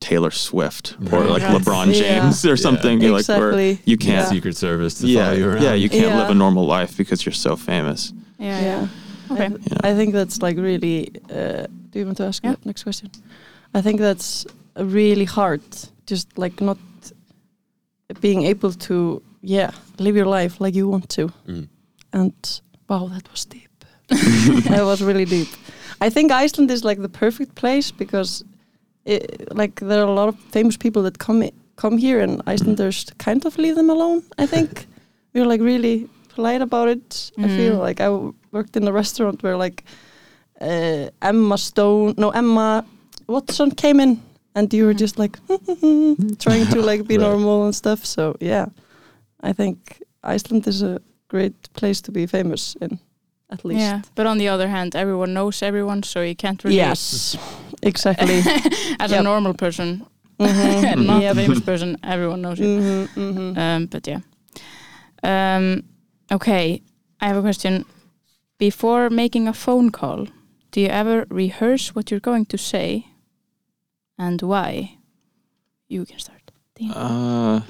[0.00, 1.60] Taylor Swift or like Right.
[1.60, 2.20] LeBron Yeah.
[2.20, 3.02] James or something.
[3.02, 3.80] You're like where Exactly.
[3.84, 4.28] you can't.
[4.28, 5.62] Secret Service to Yeah, follow you around.
[5.62, 6.18] yeah, you can't Yeah.
[6.20, 8.12] live a normal life because you're so famous.
[8.38, 8.88] Yeah, Yeah.
[9.32, 9.44] Okay.
[9.44, 11.08] I, th- I think that's like really.
[11.30, 12.52] Uh, do you want to ask Yeah.
[12.62, 13.10] the next question?
[13.74, 15.62] I think that's really hard.
[16.06, 16.78] Just like not
[18.20, 21.28] being able to, yeah, live your life like you want to.
[21.46, 21.68] Mm.
[22.12, 23.84] And wow, that was deep.
[24.68, 25.48] that was really deep.
[26.00, 28.44] I think Iceland is like the perfect place because,
[29.04, 32.42] it, like, there are a lot of famous people that come i- come here, and
[32.46, 34.22] Icelanders kind of leave them alone.
[34.38, 34.86] I think
[35.34, 37.32] we're like really polite about it.
[37.44, 37.88] I feel Mm.
[37.88, 38.08] like I
[38.52, 39.84] worked in a restaurant where like
[40.60, 42.84] uh, Emma Stone, no Emma
[43.28, 44.20] Watson came in,
[44.54, 45.38] and you were just like
[46.38, 47.30] trying to like be Right.
[47.30, 48.04] normal and stuff.
[48.04, 48.66] So yeah,
[49.48, 50.02] I think
[50.34, 52.98] Iceland is a great place to be famous in,
[53.50, 53.80] at least.
[53.80, 56.76] Yeah, but on the other hand, everyone knows everyone, so you can't really.
[56.76, 57.36] Yes,
[57.82, 58.38] exactly.
[59.00, 59.20] As Yep.
[59.20, 60.02] a normal person,
[60.38, 61.04] Mhm.
[61.06, 61.32] not Yep.
[61.32, 62.66] a famous person, everyone knows you.
[62.68, 63.56] Mhm, mhm.
[63.58, 64.20] Um, but yeah.
[65.24, 65.82] Um,
[66.32, 66.82] okay,
[67.20, 67.84] I have a question.
[68.58, 70.26] Before making a phone call,
[70.70, 73.06] do you ever rehearse what you're going to say,
[74.18, 74.98] and why?
[75.88, 76.38] You can start.
[76.94, 77.60] Uh,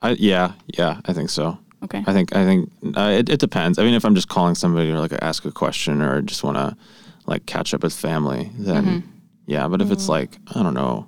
[0.00, 1.58] I yeah yeah I think so.
[1.84, 2.02] okay.
[2.06, 3.78] I think I think uh, it, it depends.
[3.78, 6.56] I mean, if I'm just calling somebody or like ask a question or just want
[6.56, 6.76] to
[7.26, 9.02] like catch up with family, then Mhm.
[9.46, 9.68] yeah.
[9.68, 11.06] But if it's like I don't know,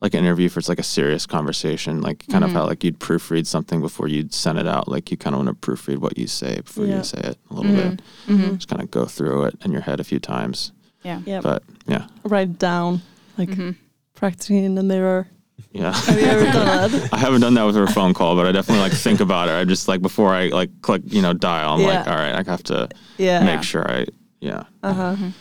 [0.00, 2.54] like an interview for it's like a serious conversation, like kind of Mhm.
[2.54, 4.88] how like you'd proofread something before you'd send it out.
[4.88, 6.98] Like you kind of want to proofread what you say before Yeah.
[6.98, 7.76] you say it a little Mhm.
[7.96, 8.02] bit.
[8.28, 8.54] Mhm.
[8.56, 10.72] Just kind of go through it in your head a few times.
[11.04, 11.20] Yeah.
[11.26, 13.02] Yeah, But yeah, write down,
[13.36, 13.76] like Mhm.
[14.14, 15.28] practicing in the mirror.
[15.72, 15.92] yeah.
[15.92, 17.08] Have you ever done that?
[17.12, 19.52] I haven't done that with a phone call, but I definitely like think about it.
[19.52, 21.74] I just like before I like click, you know, dial.
[21.74, 23.44] I'm like, all right, I have to Yeah.
[23.44, 24.06] make sure I,
[24.40, 24.62] yeah.
[24.82, 25.16] Uh huh.
[25.16, 25.32] Mhm.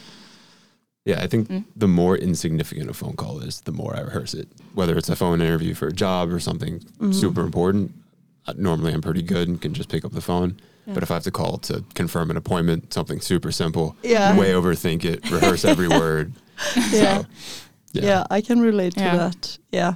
[1.09, 1.63] Yeah, I think Mm.
[1.75, 4.47] the more insignificant a phone call is, the more I rehearse it.
[4.75, 7.13] Whether it's a phone interview for a job or something Mhm.
[7.13, 7.91] super important,
[8.47, 10.51] uh, normally I'm pretty good and can just pick up the phone.
[10.85, 10.93] Yeah.
[10.93, 14.37] But if I have to call to confirm an appointment, something super simple, Yeah.
[14.37, 16.33] way overthink it, rehearse every word.
[16.91, 17.23] Yeah.
[17.95, 18.23] So, yeah.
[18.29, 19.17] I can relate to Yeah.
[19.17, 19.57] that.
[19.71, 19.93] Yeah.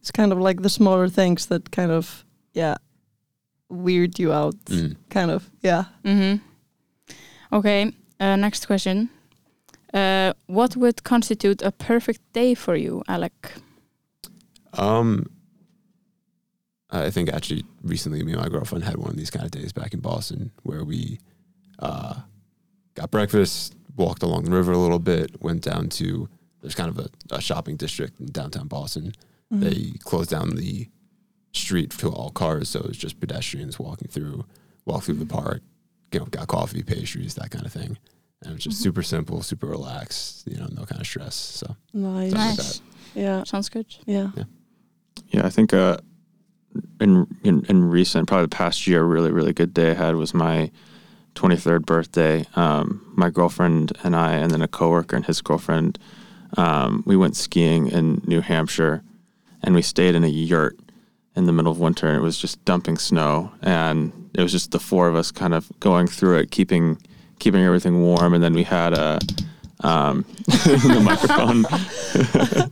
[0.00, 2.24] It's kind of like the smaller things that kind of,
[2.54, 2.76] yeah,
[3.68, 4.54] weird you out.
[4.70, 4.96] Mm.
[5.10, 5.84] Kind of, yeah.
[6.04, 6.38] Mm-hmm.
[7.52, 9.10] Okay, uh, next question.
[9.92, 13.52] Uh, what would constitute a perfect day for you, Alec?
[14.74, 15.26] Um,
[16.90, 19.72] I think actually recently me and my girlfriend had one of these kind of days
[19.72, 21.18] back in Boston where we
[21.78, 22.14] uh,
[22.94, 26.28] got breakfast, walked along the river a little bit, went down to
[26.62, 29.12] there's kind of a, a shopping district in downtown Boston.
[29.52, 29.60] Mhm.
[29.60, 30.88] They closed down the
[31.52, 34.44] street to all cars, so it was just pedestrians walking through,
[34.84, 35.62] walk through the park,
[36.12, 37.96] you know, got coffee, pastries, that kind of thing.
[38.42, 38.82] And it was just Mhm.
[38.82, 41.34] super simple, super relaxed, you know, no kind of stress.
[41.34, 42.30] So Nice.
[42.30, 42.80] stuff like that.
[43.14, 43.44] Yeah.
[43.44, 43.86] Sounds good.
[44.06, 44.30] Yeah.
[45.28, 45.98] Yeah, I think uh,
[47.00, 50.16] in, in in recent, probably the past year, a really really good day I had
[50.16, 50.70] was my
[51.34, 52.46] 23rd birthday.
[52.56, 55.98] Um, my girlfriend and I, and then a coworker and his girlfriend,
[56.56, 59.02] um, we went skiing in New Hampshire,
[59.62, 60.78] and we stayed in a yurt
[61.36, 62.08] in the middle of winter.
[62.08, 65.54] And it was just dumping snow, and it was just the four of us kind
[65.54, 66.98] of going through it, keeping
[67.40, 68.34] keeping everything warm.
[68.34, 69.18] And then we had a
[69.82, 71.64] um, the microphone.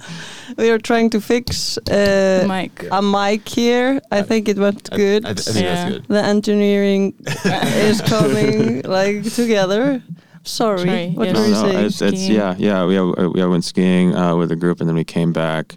[0.56, 2.84] We are trying to fix uh, Mike.
[2.90, 4.00] a mic here.
[4.10, 5.26] I think it went I- good.
[5.26, 5.74] I, I think Yeah.
[5.74, 6.06] that's good.
[6.08, 10.02] the engineering is coming like together.
[10.44, 11.36] Sorry, Sorry, what yes.
[11.36, 11.84] were No, you no, saying?
[11.86, 12.86] it's, it's yeah, yeah.
[12.86, 12.96] We
[13.28, 15.76] we went skiing uh, with a group, and then we came back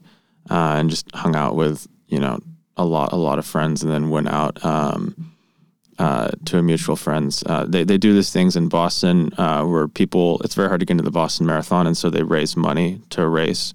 [0.50, 2.40] uh, and just hung out with you know
[2.78, 5.31] a lot a lot of friends, and then went out um,
[6.00, 7.44] uh, to a mutual friends.
[7.46, 10.42] Uh, they they do these things in Boston uh, where people.
[10.44, 13.28] It's very hard to get into the Boston Marathon, and so they raise money to
[13.28, 13.74] race.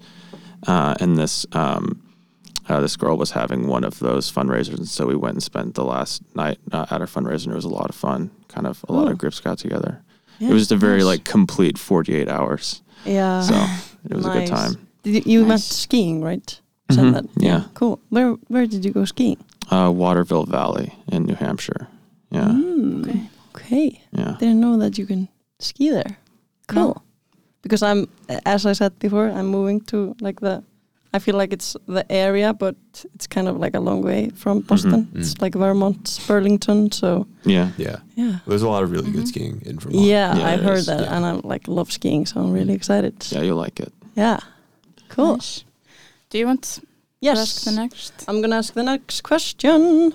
[0.66, 2.02] Uh, and this um,
[2.68, 5.74] uh, this girl was having one of those fundraisers, and so we went and spent
[5.74, 8.30] the last night uh, at her fundraiser, and it was a lot of fun.
[8.48, 9.10] Kind of a lot Oh.
[9.12, 10.00] of groups got together
[10.38, 11.04] Yeah, it was just a very nice.
[11.06, 13.42] like complete 48 hours yeah.
[13.42, 13.54] so
[14.08, 16.60] it was a good time Did you, you went skiing, right?
[16.90, 17.24] Mhm, that.
[17.36, 17.98] yeah Cool.
[18.08, 19.36] Where Where did you go skiing?
[19.70, 21.86] uh, waterville valley in new hampshire
[22.36, 23.20] yeah Mm, Okay.
[23.54, 23.88] Okay.
[24.18, 26.16] yeah Didn't know that you can ski there.
[26.68, 26.88] Cool.
[26.88, 27.02] No.
[27.62, 28.06] Because I'm,
[28.44, 30.62] as I said before, I'm moving to like the.
[31.16, 32.76] I feel like it's the area, but
[33.14, 35.06] it's kind of like a long way from Boston.
[35.12, 35.18] Mhm.
[35.20, 36.90] It's like Vermont, Burlington.
[36.92, 37.96] So yeah Yeah.
[38.16, 38.38] yeah.
[38.46, 39.14] There's a lot of really Mhm.
[39.16, 40.04] good skiing in Vermont.
[40.06, 41.16] Yeah, Yeah, I it heard is, that, yeah.
[41.16, 43.14] and I like love skiing, so I'm really excited.
[43.32, 44.38] yeah you'll like it Yeah,
[45.08, 45.32] cool.
[45.36, 45.64] Nice.
[46.30, 46.80] Do you want to
[47.20, 48.12] Yes, ask the next?
[48.28, 50.12] I'm gonna ask the next question.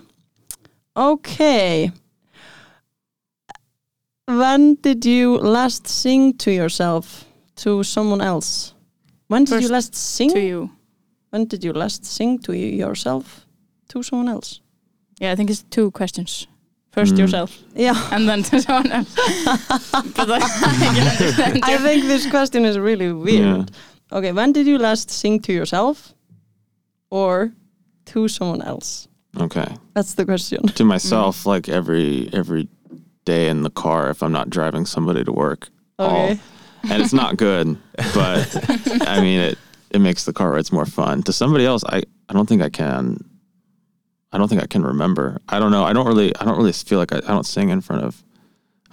[0.96, 1.92] Okay.
[4.38, 8.74] When did you last sing to yourself, to someone else?
[9.28, 10.30] When did you last sing?
[10.32, 10.70] To you.
[11.32, 13.46] When did you last sing to you yourself,
[13.90, 14.62] to someone else?
[15.22, 16.48] Yeah, I think it's two questions.
[16.92, 17.20] First Mm.
[17.20, 19.16] yourself, Yeah, and then to someone else.
[20.16, 20.40] but I,
[21.64, 23.72] I I think this question is really weird.
[24.12, 26.14] Okay, when did you last sing to yourself,
[27.10, 27.52] or
[28.06, 29.08] to someone else?
[29.40, 30.68] okay That's the question.
[30.76, 32.68] to myself like every every
[33.26, 36.40] day in the car if i'm not driving somebody to work Okay.
[36.90, 37.78] and it's not good
[38.14, 39.58] but i mean it
[39.92, 42.70] it makes the car rides more fun to somebody else i i don't think i
[42.70, 43.18] can
[44.32, 46.72] i don't think i can remember i don't know i don't really i don't really
[46.72, 48.24] feel like i, I don't sing in front of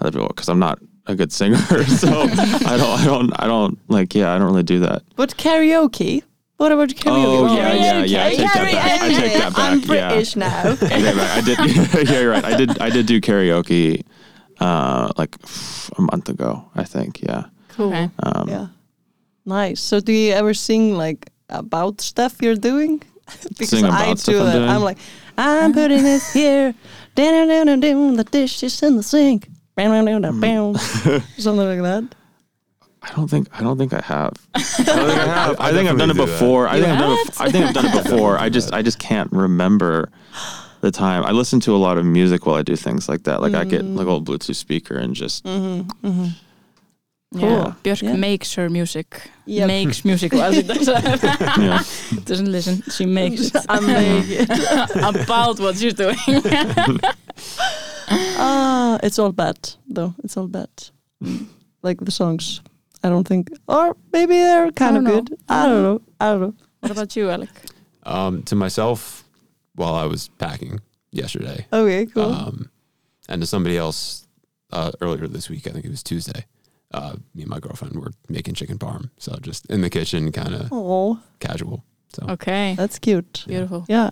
[0.00, 3.78] other people because i'm not a good singer so i don't i don't i don't
[3.88, 6.22] like yeah i don't really do that But karaoke.
[6.58, 7.24] What about karaoke?
[7.24, 9.00] Oh, yeah, yeah, yeah, I take that back.
[9.02, 10.08] I take that back, I'm yeah.
[10.08, 10.68] British now.
[10.74, 10.86] okay.
[10.92, 11.58] I did.
[12.10, 12.44] yeah, you're right.
[12.44, 12.78] I did.
[12.80, 14.02] I did do karaoke,
[14.58, 15.36] uh, like
[15.96, 16.68] a month ago.
[16.74, 17.22] I think.
[17.22, 17.44] Yeah.
[17.70, 17.88] cool.
[17.90, 18.10] Okay.
[18.22, 18.66] Um, Yeah.
[19.46, 19.80] Nice.
[19.80, 23.02] So do you ever sing like about stuff you're doing?
[23.56, 24.52] because Sing about I stuff do I'm that.
[24.58, 24.68] doing?
[24.68, 24.98] I'm like,
[25.38, 26.74] I'm putting this here.
[27.14, 29.48] Down, down, down, down, the dishes in the sink.
[29.76, 30.40] Bam, bam, bam, Hmm.
[30.40, 31.22] bam, bam.
[31.38, 32.14] Something like that.
[33.10, 33.48] I don't think.
[33.52, 34.32] I don't think I have.
[34.54, 35.60] I think I have.
[35.60, 36.38] I think I've done it definitely do that.
[36.38, 36.68] before.
[36.68, 37.40] I think I've done it.
[37.40, 38.38] I think I've done it before.
[38.38, 38.72] I just.
[38.74, 40.10] I just can't remember
[40.80, 41.24] the time.
[41.24, 43.40] I listen to a lot of music while I do things like that.
[43.40, 45.44] Like I get like a little Bluetooth speaker and just.
[45.44, 46.26] Mm-hmm, mm-hmm.
[47.32, 47.74] Yeah.
[47.84, 48.16] Björk Yeah.
[48.16, 49.30] makes her music.
[49.44, 49.66] Yep.
[49.66, 51.04] Makes music while she does it.
[51.58, 51.82] Yeah.
[52.24, 52.82] Doesn't listen.
[52.90, 53.66] She makes it.
[53.68, 54.48] I make it.
[54.96, 56.16] about what she's doing.
[58.10, 60.14] Ah, it's all bad though.
[60.24, 60.70] It's all bad.
[61.82, 62.60] Like the songs.
[63.02, 65.20] I don't think, or maybe they're kind of know.
[65.22, 65.38] good.
[65.48, 66.00] I don't know.
[66.20, 66.54] I don't know.
[66.80, 67.50] what about you, Alec?
[68.04, 69.24] Um, to myself,
[69.74, 70.80] while I was packing
[71.12, 72.32] yesterday, Okay, cool.
[72.32, 72.70] um,
[73.28, 74.26] and to somebody else
[74.72, 76.44] uh, earlier this week, I think it was Tuesday.
[76.94, 79.10] uh, me and my girlfriend were making chicken parm.
[79.18, 81.84] So just in the kitchen, kind of Oh, casual.
[82.14, 82.74] So Okay.
[82.78, 83.44] that's cute.
[83.46, 83.84] Beautiful.
[83.88, 84.10] Yeah.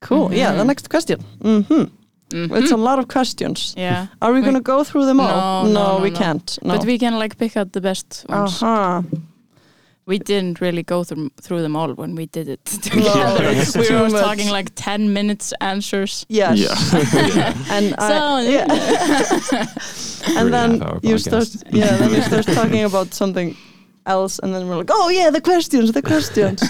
[0.00, 0.32] Cool.
[0.32, 0.66] Yeah, the Mhm.
[0.68, 1.22] next question.
[1.40, 1.84] Mm-hmm.
[2.30, 2.56] Mhm.
[2.62, 3.74] It's a lot of questions.
[3.76, 4.06] Yeah.
[4.22, 5.64] Are we We- going to go through them all?
[5.64, 6.18] No, no, no, we no.
[6.18, 6.58] can't.
[6.62, 6.76] No.
[6.76, 8.62] But we can like pick out the best ones.
[8.62, 9.02] uh-huh.
[10.06, 13.44] We didn't really go through through them all when we did it together.
[13.60, 14.22] it's we were much.
[14.24, 16.26] talking like 10 minutes answers.
[16.28, 16.58] Yes.
[16.58, 17.54] Yeah.
[17.76, 18.66] And I, So- yeah.
[20.36, 23.56] And and then you start yeah, then you start talking about something
[24.06, 26.62] else and then we're like, "Oh yeah, the questions, the questions."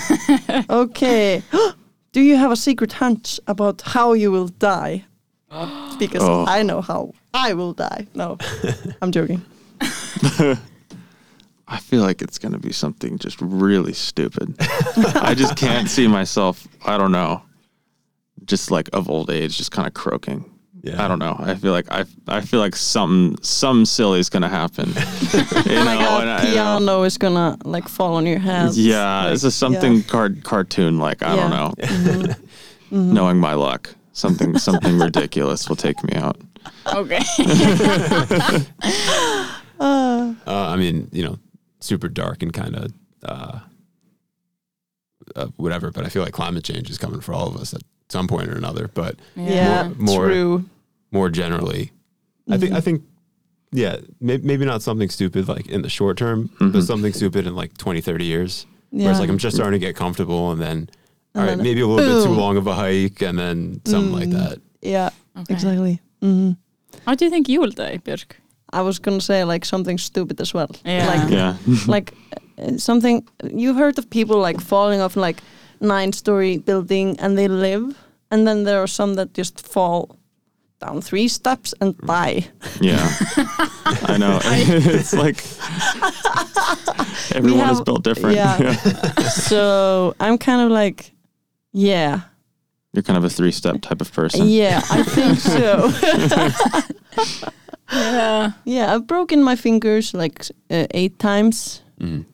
[0.68, 1.42] okay.
[2.12, 5.04] Do you have a secret hunch about how you will die?
[5.98, 6.44] Because Oh.
[6.46, 8.06] I know how I will die.
[8.14, 8.38] No.
[9.02, 9.42] I'm joking.
[11.68, 14.56] I feel like it's going to be something just really stupid.
[15.14, 17.42] I just can't see myself, I don't know,
[18.44, 20.44] just like of old age, just kind of croaking.
[20.82, 21.04] Yeah.
[21.04, 21.36] I don't know.
[21.38, 24.88] I feel like I I feel like something some silly is going to happen.
[24.88, 24.94] you
[25.76, 28.38] oh like know, a and I- I don't- piano is gonna like fall on your
[28.38, 28.72] head.
[28.72, 31.22] Yeah, Like, this is something card cartoon like.
[31.22, 31.56] I don't Yeah.
[31.56, 31.74] know.
[31.76, 33.12] Mm-hmm.
[33.14, 36.36] Knowing my luck, something something ridiculous will take me out.
[36.94, 37.20] Okay.
[39.82, 41.38] Uh, I mean, you know,
[41.80, 42.92] super dark and kind of
[43.24, 43.60] uh,
[45.36, 45.90] uh, whatever.
[45.90, 47.80] But I feel like climate change is coming for all of us at
[48.10, 48.88] some point or another.
[48.88, 50.64] But yeah, More- more- true.
[51.12, 51.92] more generally,
[52.50, 52.72] I think.
[52.74, 53.02] I think
[53.72, 56.72] yeah, maybe, maybe not something stupid like in the short term, Mhm.
[56.72, 58.66] but something stupid in like 20, 30 years.
[58.92, 59.04] Yeah.
[59.04, 60.90] Where it's like I'm just starting to get comfortable, and then
[61.34, 63.80] all And right, then maybe a little bit too long of a hike, and then
[63.86, 64.38] something like Mm.
[64.38, 64.58] that.
[64.82, 65.10] yeah,
[65.40, 65.54] okay.
[65.54, 66.00] exactly.
[66.22, 66.52] hmm
[67.06, 68.32] How do you think you will die, Björk?
[68.72, 70.68] I was gonna say like something stupid as well.
[70.84, 71.06] Yeah.
[71.14, 71.54] Like Yeah.
[71.96, 72.12] like
[72.58, 73.22] uh, something
[73.62, 75.42] you've heard of people like falling off like
[75.80, 77.94] nine story building and they live
[78.30, 80.16] and then there are some that just fall
[80.86, 82.46] down three steps and die.
[82.80, 83.08] Yeah.
[84.08, 84.38] I know.
[84.44, 85.42] it's like
[87.34, 88.36] everyone is built different.
[88.36, 88.72] yeah.
[89.28, 91.12] so I'm kind of like
[91.72, 92.20] yeah.
[92.92, 94.48] You're kind of a three step type of person.
[94.48, 95.90] Yeah, I think so.
[97.92, 98.52] Yeah.
[98.64, 101.82] yeah, I've broken my fingers like uh, eight times.
[102.00, 102.24] Mm.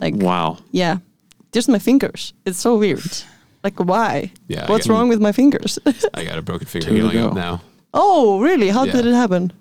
[0.00, 0.58] Like Wow.
[0.72, 0.98] yeah,
[1.52, 2.32] just my fingers.
[2.44, 3.00] It's so weird.
[3.62, 4.32] Like why?
[4.48, 5.78] Yeah, I What's wrong with my fingers?
[6.14, 7.60] I got a broken finger Two healing up now.
[7.94, 8.70] oh, really?
[8.70, 8.92] How Yeah.
[8.92, 9.52] did it happen?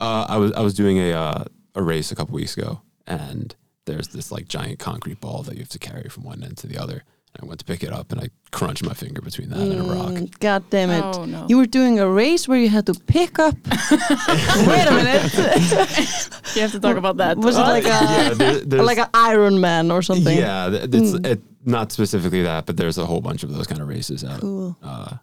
[0.00, 1.44] Uh, I was I was doing a uh,
[1.74, 3.56] a race a couple weeks ago, and
[3.86, 6.66] there's this like giant concrete ball that you have to carry from one end to
[6.68, 7.02] the other.
[7.38, 9.80] And I went to pick it up, and I crunched my finger between that and
[9.80, 10.12] a rock.
[10.12, 11.02] Mm, God damn it.
[11.04, 11.46] Oh, no.
[11.48, 13.54] You were doing a race where you had to pick up.
[13.90, 16.30] Wait a minute.
[16.56, 17.36] You have to talk about that.
[17.36, 20.34] Was it like a Yeah, there, like an Iron Man or something?
[20.38, 21.26] yeah, th- it's Mm.
[21.26, 24.40] it, not specifically that, but there's a whole bunch of those kind of races out
[24.40, 24.74] Cool.
[24.82, 25.16] uh,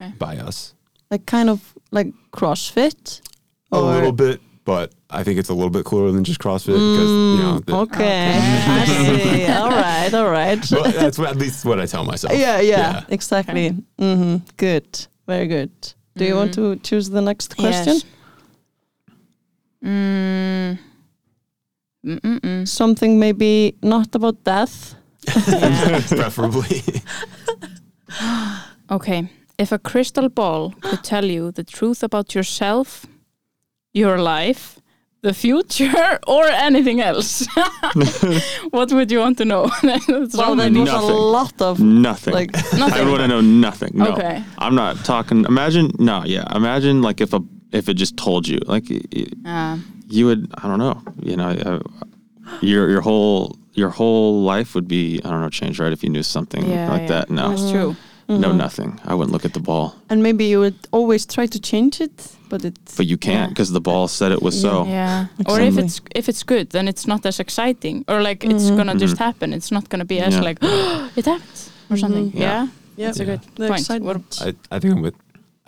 [0.00, 0.14] Okay.
[0.18, 0.72] by us.
[1.10, 3.20] Like kind of like CrossFit.
[3.72, 7.10] A little bit, but I think it's a little bit cooler than just CrossFit because
[7.10, 7.60] you know.
[7.60, 8.32] Mm, the- okay.
[8.66, 9.46] I see.
[9.52, 10.14] All right.
[10.14, 10.70] All right.
[10.70, 12.32] Well, that's what, at least what I tell myself.
[12.32, 13.04] yeah, yeah, Yeah.
[13.08, 13.68] exactly.
[13.98, 15.06] hmm Good.
[15.26, 15.70] Very good.
[16.16, 17.94] Do you want to choose the next question?
[17.94, 18.04] Yes.
[19.84, 20.78] Mm.
[22.06, 22.68] Mm-mm-mm.
[22.68, 24.94] Something maybe not about death.
[25.26, 26.82] Preferably.
[28.90, 29.28] Okay.
[29.58, 33.06] If a crystal ball could tell you the truth about yourself,
[33.94, 34.78] your life,
[35.22, 37.46] the future, or anything else,
[38.70, 39.66] what would you want to know?
[39.82, 42.34] That's Well, so that was a lot of Nothing.
[42.34, 42.50] like.
[42.74, 43.08] I Nothing.
[43.08, 43.92] want to know nothing.
[43.94, 44.06] No.
[44.12, 44.42] Okay.
[44.58, 45.44] I'm not talking.
[45.46, 46.44] Imagine, no, yeah.
[46.54, 47.40] Imagine like if a
[47.72, 49.78] if it just told you, like y- y- Uh,
[50.08, 51.80] you would, I don't know, you know, uh,
[52.60, 56.10] your your whole your whole life would be, I don't know, changed right if you
[56.10, 57.08] knew something yeah, like yeah.
[57.08, 57.30] that.
[57.30, 57.96] No, That's true.
[58.28, 58.56] No, Mhm.
[58.56, 59.00] nothing.
[59.04, 62.16] I wouldn't look at the ball, And maybe you would always try to change it,
[62.48, 62.74] but it.
[62.96, 63.48] but you can't Yeah.
[63.48, 64.84] because the ball said it was so.
[64.86, 65.26] Yeah.
[65.38, 65.54] Exactly.
[65.54, 68.04] Or if it's if it's good, then it's not as exciting.
[68.08, 68.76] Or like it's Mhm.
[68.76, 69.24] gonna just Mhm.
[69.26, 69.52] happen.
[69.52, 70.44] It's not gonna be as Yeah.
[70.48, 70.58] like
[71.18, 71.60] it happened
[71.90, 72.30] or something.
[72.30, 72.38] Mhm.
[72.40, 72.40] Yeah.
[72.42, 72.66] Yeah.
[72.96, 73.80] yeah, That's a good the point.
[73.80, 74.38] excitement.
[74.46, 75.14] I, I think I'm with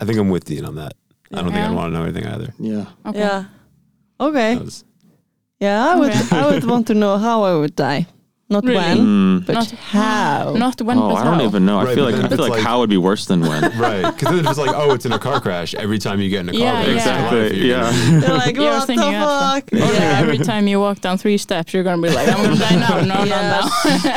[0.01, 0.93] I think I'm with Dean on that.
[1.33, 1.71] I don't think Yeah.
[1.71, 2.53] I want to know anything either.
[2.59, 2.85] Yeah.
[3.09, 3.19] Okay.
[3.19, 3.43] Yeah.
[4.27, 4.51] Okay.
[5.59, 6.11] Yeah, I would.
[6.11, 6.37] Okay.
[6.39, 8.05] I would want to know how I would die,
[8.49, 8.77] not Really?
[8.77, 9.45] when, Mm.
[9.45, 10.53] but Not- how.
[10.57, 11.45] Not when, oh, but I don't how.
[11.45, 11.79] even know.
[11.79, 13.25] I Right, feel but like then I feel it's like, like- how would be worse
[13.25, 13.61] than when.
[13.77, 14.03] right.
[14.15, 15.73] Because then it's like, oh, it's in a car crash.
[15.75, 16.91] Every time you get in a car Yeah, crash, yeah.
[16.91, 17.57] in life, exactly.
[17.57, 17.91] you're Yeah.
[17.91, 19.73] gonna- You're like, Yeah, I what the thinking fuck?
[19.73, 20.19] Or like Yeah.
[20.23, 23.01] every time you walk down three steps, you're gonna be like, I'm gonna die now.
[23.01, 23.61] No, no, no."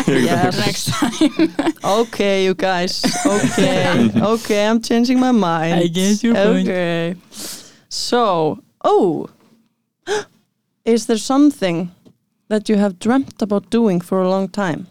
[0.07, 0.57] Yes.
[0.67, 1.75] Next time.
[2.01, 3.03] Okay, you guys.
[3.27, 4.67] Okay, okay.
[4.69, 5.75] I'm changing my mind.
[5.75, 6.69] I get your point.
[6.69, 7.17] Okay.
[7.89, 9.29] So, oh,
[10.85, 11.91] is there something
[12.51, 14.87] that you have dreamt about doing for a long time?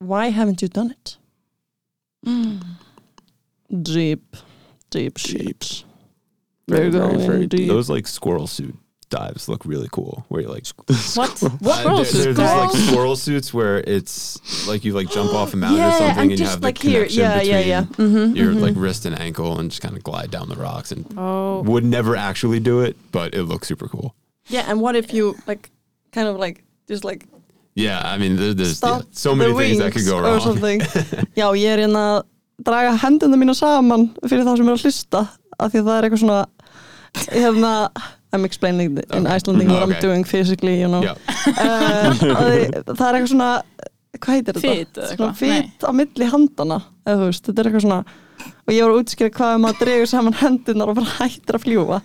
[0.00, 1.16] Why haven't you done it?
[3.82, 4.36] Deep,
[4.90, 5.84] deep shit.
[6.68, 7.68] Very, Very, very, very deep.
[7.68, 8.76] Those like squirrel suit
[9.10, 10.24] dives look really cool.
[10.28, 10.66] Where you like
[11.14, 11.42] What?
[11.42, 12.12] Uh, What there- rules?
[12.12, 16.08] There's like squirrel suits where it's like you like jump off a mountain or something
[16.08, 18.22] and and, you have like the here, connection yeah, yeah, between yeah.
[18.32, 18.60] Mhm, your mhm.
[18.60, 21.84] like wrist and ankle and just kind of glide down the rocks and Oh, would
[21.84, 24.14] never actually do it, but it looks super cool.
[24.48, 25.70] Yeah, and what if you like
[26.12, 27.26] kind of like just like
[27.74, 30.40] Yeah, I mean there, there's yeah, so many the things that could go wrong.
[31.38, 32.22] Já, ég er hérna að
[32.66, 35.20] draga hendina mína saman fyrir þá sem eru að hlusta
[35.58, 36.40] af því að það er eitthvað svona
[37.30, 37.72] hérna
[38.34, 39.36] I'm explaining in Okay.
[39.36, 40.00] Icelandic what I'm Okay.
[40.00, 43.52] doing physically, you know Já, uh, að það er eitthvað svona
[44.18, 45.30] hvað heitir þetta?
[45.38, 48.00] Fit á milli handana eða þú veist, þetta er eitthvað svona
[48.68, 51.64] og ég var að útskýra hvað um að dregur saman hendunar og bara hættir að
[51.64, 52.00] fljúa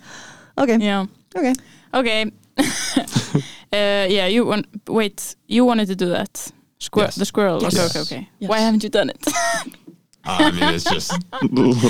[0.54, 1.04] ok, yeah.
[1.34, 1.50] ok
[1.94, 2.30] Okay.
[2.58, 2.62] uh,
[3.72, 4.66] yeah, you want.
[4.88, 6.52] Wait, you wanted to do that.
[6.78, 7.14] Squir- Yes.
[7.16, 7.62] The squirrel.
[7.62, 7.74] Yes.
[7.74, 8.28] Okay, okay, okay.
[8.40, 8.48] Yes.
[8.50, 9.26] Why haven't you done it?
[10.26, 11.12] I mean it's just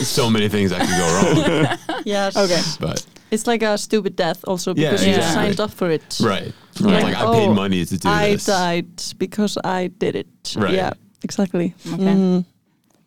[0.17, 2.03] so many things that could go wrong.
[2.05, 2.61] yes Okay.
[2.81, 5.35] But it's like a stupid death also Yeah, because you exactly.
[5.35, 7.03] signed up for it right, Right.
[7.05, 8.49] like I paid Oh, money to do I this.
[8.49, 10.27] I died because I did it
[10.57, 10.75] Right.
[10.75, 10.93] yeah
[11.23, 12.03] exactly Okay.
[12.03, 12.45] Mhm.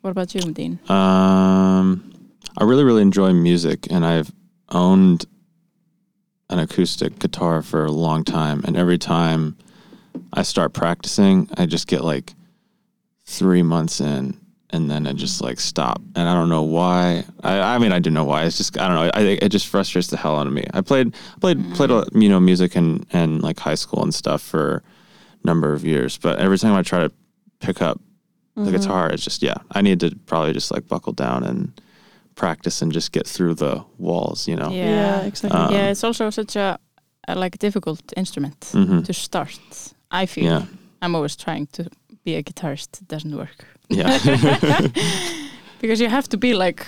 [0.02, 0.80] What about you, Dean?
[0.90, 1.88] Um,
[2.58, 4.32] I really, really enjoy music, and I've
[4.70, 5.26] owned
[6.50, 8.64] an acoustic guitar for a long time.
[8.66, 9.58] And every time
[10.34, 12.34] I start practicing, I just get like
[13.26, 14.40] three months in,
[14.70, 16.02] and then I just like stop.
[16.16, 17.26] And I don't know why.
[17.44, 18.46] I, I mean, I do know why.
[18.46, 19.12] It's just I don't know.
[19.14, 20.66] I think it just frustrates the hell out of me.
[20.74, 21.74] I played, played, mm-hmm.
[21.74, 24.84] played, a- you know, music and and like high school and stuff for
[25.44, 26.18] a number of years.
[26.18, 27.12] But every time I try to
[27.60, 28.00] pick up
[28.58, 28.72] the mm-hmm.
[28.72, 31.80] guitar it's just yeah i need to probably just like buckle down and
[32.38, 36.30] practice and just get through the walls you know yeah exactly Um, yeah, it's also
[36.30, 36.78] such a,
[37.28, 39.04] a like difficult instrument Mhm.
[39.06, 39.94] to start.
[40.22, 40.44] I feel.
[40.46, 40.62] yeah
[41.02, 41.84] I'm always trying to
[42.26, 43.02] be a guitarist.
[43.02, 44.18] It doesn't work yeah
[45.82, 46.86] because you have to be like,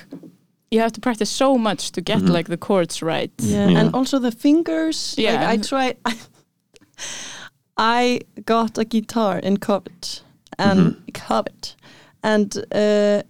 [0.72, 2.30] you have to practice so much to get Mhm.
[2.36, 3.32] like the chords right.
[3.42, 3.80] Yeah, Yeah.
[3.80, 5.16] and also the fingers.
[5.18, 5.96] Yeah, like I and- tried.
[7.78, 10.22] I got a guitar in COVID
[10.58, 11.12] and Mhm.
[11.14, 11.76] COVID,
[12.24, 13.22] and uh,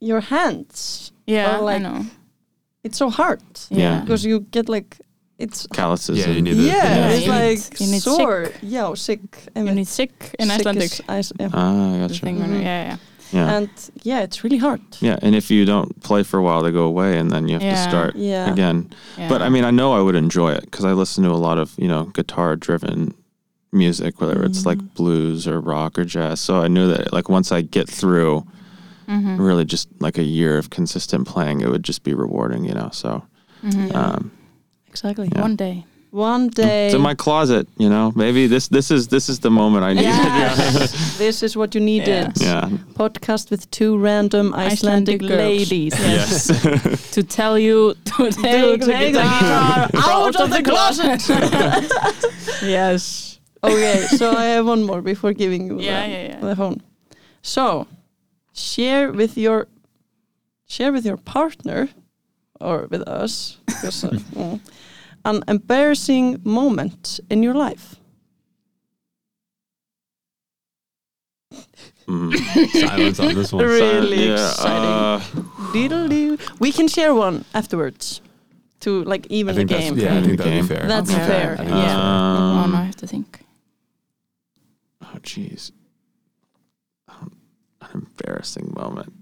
[0.00, 1.12] your hands.
[1.26, 2.06] Yeah, Or I know.
[2.84, 4.00] It's so hard Yeah.
[4.00, 4.96] because you get like
[5.38, 5.66] it's.
[5.72, 8.48] calluses Yeah, you need the- Yeah, Yeah, it's like you need sore.
[8.62, 9.20] Yeah, sick.
[9.54, 10.92] I You mean, need sick in sick Icelandic.
[10.92, 11.48] is ice- yeah.
[11.52, 12.62] ah the gotcha thing when- Mhm.
[12.62, 12.96] yeah, yeah.
[13.32, 13.68] yeah And
[14.04, 14.80] yeah, it's really hard.
[15.00, 17.54] yeah and if you don't play for a while they go away and then you
[17.54, 17.74] have Yeah.
[17.84, 18.52] to start Yeah.
[18.52, 19.28] again yeah.
[19.28, 21.58] but i mean i know i would enjoy it because i listen to a lot
[21.58, 23.14] of you know guitar driven
[23.72, 24.94] music whether it's like Mm.
[24.94, 28.46] blues or rock or jazz so i knew that like once i get through
[29.08, 29.38] Mhm.
[29.38, 32.90] really just like a year of consistent playing it would just be rewarding you know
[32.92, 33.22] so
[33.64, 33.94] Mhm.
[33.94, 34.30] Um
[34.88, 35.28] Exactly.
[35.34, 35.42] Yeah.
[35.42, 35.84] One day.
[36.10, 36.86] One day.
[36.86, 39.92] it's in my closet you know maybe this this is this is the moment i
[39.92, 42.32] need Yes, this is what you needed.
[42.40, 45.92] yeah Podcast with two random Icelandic, Icelandic ladies.
[46.16, 46.46] Yes.
[47.16, 51.20] to tell you to take, the take the guitar guitar out of the closet.
[52.62, 53.38] yes.
[53.62, 56.40] okay, so I have one more before giving you Yeah, the, yeah, yeah.
[56.40, 56.80] the phone.
[57.42, 57.86] So,
[58.56, 59.68] share with your
[60.66, 61.88] share with your partner
[62.60, 64.18] or with us because, uh,
[65.24, 67.96] an embarrassing moment in your life.
[72.08, 72.36] Mm.
[72.88, 73.64] Silence on this one.
[73.64, 76.32] Really Yeah, exciting.
[76.32, 78.20] uh, We can share one afterwards
[78.80, 79.98] to like even the game.
[79.98, 80.86] yeah, I think that'd be fair.
[80.86, 81.26] That's Okay.
[81.26, 81.56] fair.
[81.58, 81.70] I yeah.
[81.70, 81.96] that's fair.
[81.96, 83.40] oh, Um, no, I have to think.
[85.02, 85.72] Oh, jeez.
[87.92, 89.12] An embarrassing moment.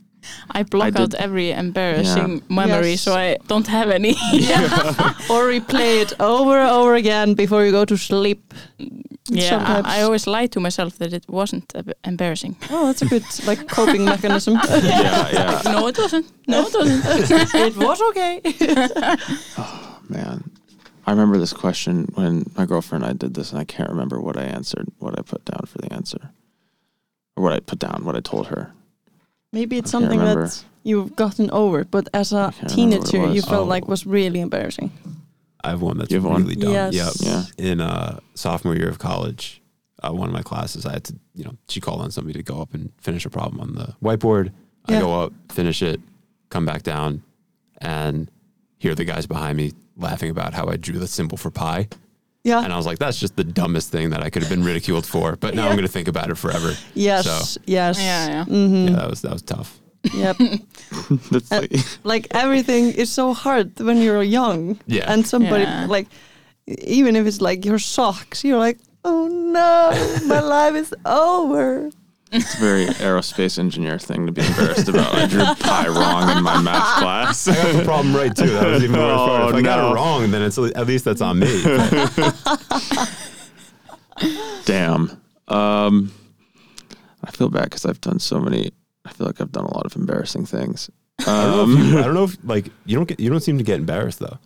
[0.51, 3.03] I block did- out every embarrassing memory, Yes.
[3.03, 4.11] so I don't have any.
[5.29, 8.55] or replay it over and over again before you go to sleep.
[9.29, 9.87] yeah, Sometimes.
[9.87, 11.71] I, I always lie to myself that it wasn't
[12.05, 12.57] embarrassing.
[12.71, 14.55] Oh, that's a good like coping mechanism.
[14.83, 15.63] Yeah, yeah.
[15.73, 16.27] no, it wasn't.
[16.49, 17.05] No, it wasn't.
[17.55, 18.41] it was okay.
[19.59, 20.51] Oh man,
[21.07, 24.21] I remember this question when my girlfriend and I did this, and I can't remember
[24.21, 26.31] what I answered, what I put down for the answer,
[27.37, 28.73] or what I put down, what I told her.
[29.53, 30.47] Maybe it's something remember.
[30.49, 33.67] that you've gotten over, but as a I can't remember what it teenager, you felt
[33.67, 33.69] Oh.
[33.75, 34.91] like was really embarrassing.
[35.63, 36.43] I have one that's You have one?
[36.43, 36.73] really dumb.
[36.73, 36.95] Yes.
[36.95, 37.13] Yep.
[37.21, 37.71] Yeah.
[37.71, 39.63] In uh, sophomore year of college,
[40.03, 42.43] uh, one of my classes, I had to, you know, she called on somebody to
[42.43, 44.53] go up and finish a problem on the whiteboard.
[44.89, 44.99] Yeah.
[44.99, 46.01] I go up, finish it,
[46.51, 47.23] come back down,
[47.79, 48.31] and
[48.79, 51.89] hear the guys behind me laughing about how I drew the symbol for pi.
[52.45, 52.63] Yeah.
[52.63, 55.07] And I was like, that's just the dumbest thing that I could have been ridiculed
[55.07, 55.35] for.
[55.37, 55.69] But now Yeah.
[55.71, 56.75] I'm going to think about it forever.
[56.95, 57.25] Yes.
[57.25, 57.99] So- Yes.
[57.99, 58.45] Yeah, yeah.
[58.45, 59.81] hmm Yeah, that was that was tough.
[60.15, 60.37] Yep.
[61.33, 61.73] That's Uh, like,
[62.05, 65.11] like everything is so hard when you're young, Yeah.
[65.13, 65.87] and somebody Yeah.
[65.87, 66.09] like,
[66.67, 69.91] even if it's like your socks, you're like, oh no,
[70.27, 71.91] my life is over.
[72.37, 75.15] It's a very aerospace engineer thing to be embarrassed about.
[75.15, 77.49] I drew pi wrong in my math class.
[77.49, 78.47] I got the problem right too.
[78.49, 79.43] That was even worst part.
[79.51, 81.47] If Oh, I got it wrong, then it's at least that's on me.
[84.65, 85.11] Damn.
[85.49, 86.13] Um,
[87.23, 88.71] I feel bad because I've done so many.
[89.05, 90.91] I feel like I've done a lot of embarrassing things.
[91.21, 91.63] I don't know.
[91.63, 93.65] If Um, you, I don't know if like you don't get you don't seem to
[93.65, 94.39] get embarrassed though.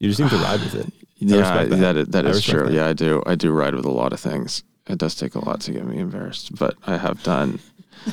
[0.00, 0.92] You just seem to ride with it.
[1.16, 1.76] yeah, respect that.
[1.76, 2.64] that is, that I is true.
[2.64, 2.72] that.
[2.72, 3.22] Yeah, I do.
[3.26, 4.62] I do ride with a lot of things.
[4.88, 7.58] It does take a lot to get me embarrassed, but I have done.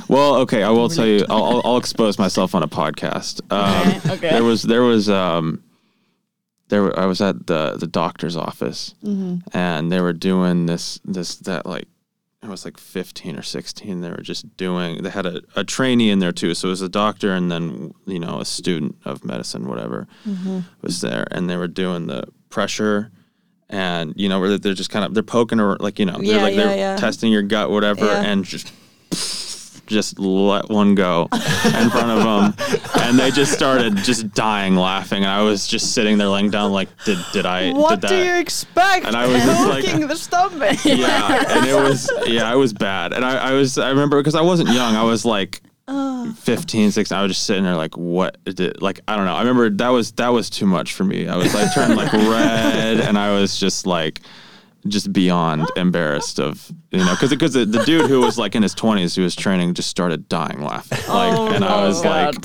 [0.08, 1.26] Well, okay, I will tell you.
[1.30, 3.42] I'll, I'll, expose myself on a podcast.
[3.52, 4.30] Um, Okay.
[4.32, 5.64] There was there was um,
[6.70, 9.44] there I was at the the doctor's office Mhm.
[9.54, 11.88] and they were doing this this that like
[12.42, 16.10] I was like 15 or 16 they were just doing they had a, a trainee
[16.10, 19.24] in there too so it was a doctor and then you know a student of
[19.24, 20.08] medicine whatever
[20.82, 23.12] was there and they were doing the pressure
[23.74, 26.24] and you know where they're just kind of they're poking or like you know they're
[26.38, 26.96] Yeah, like yeah, they're yeah.
[26.96, 28.72] testing your gut whatever and just
[29.86, 35.24] just let one go in front of them and they just started just dying laughing
[35.24, 38.10] and I was just sitting there laying down like did did I What did that
[38.10, 39.06] do you expect?
[39.06, 40.86] And I was just like- the stomach.
[40.86, 44.36] yeah and it was yeah it was bad and i, I was i remember because
[44.36, 46.34] i wasn't young i was like Oh.
[46.40, 49.40] 15 16 i was just sitting there like what did like i don't know i
[49.40, 53.02] remember that was that was too much for me i was like turned like red
[53.02, 54.22] and i was just like
[54.88, 58.64] just beyond embarrassed of you know because because the, the dude who was like in
[58.64, 62.10] his 20s who was training just started dying laughing like Oh, and i was no.
[62.10, 62.36] like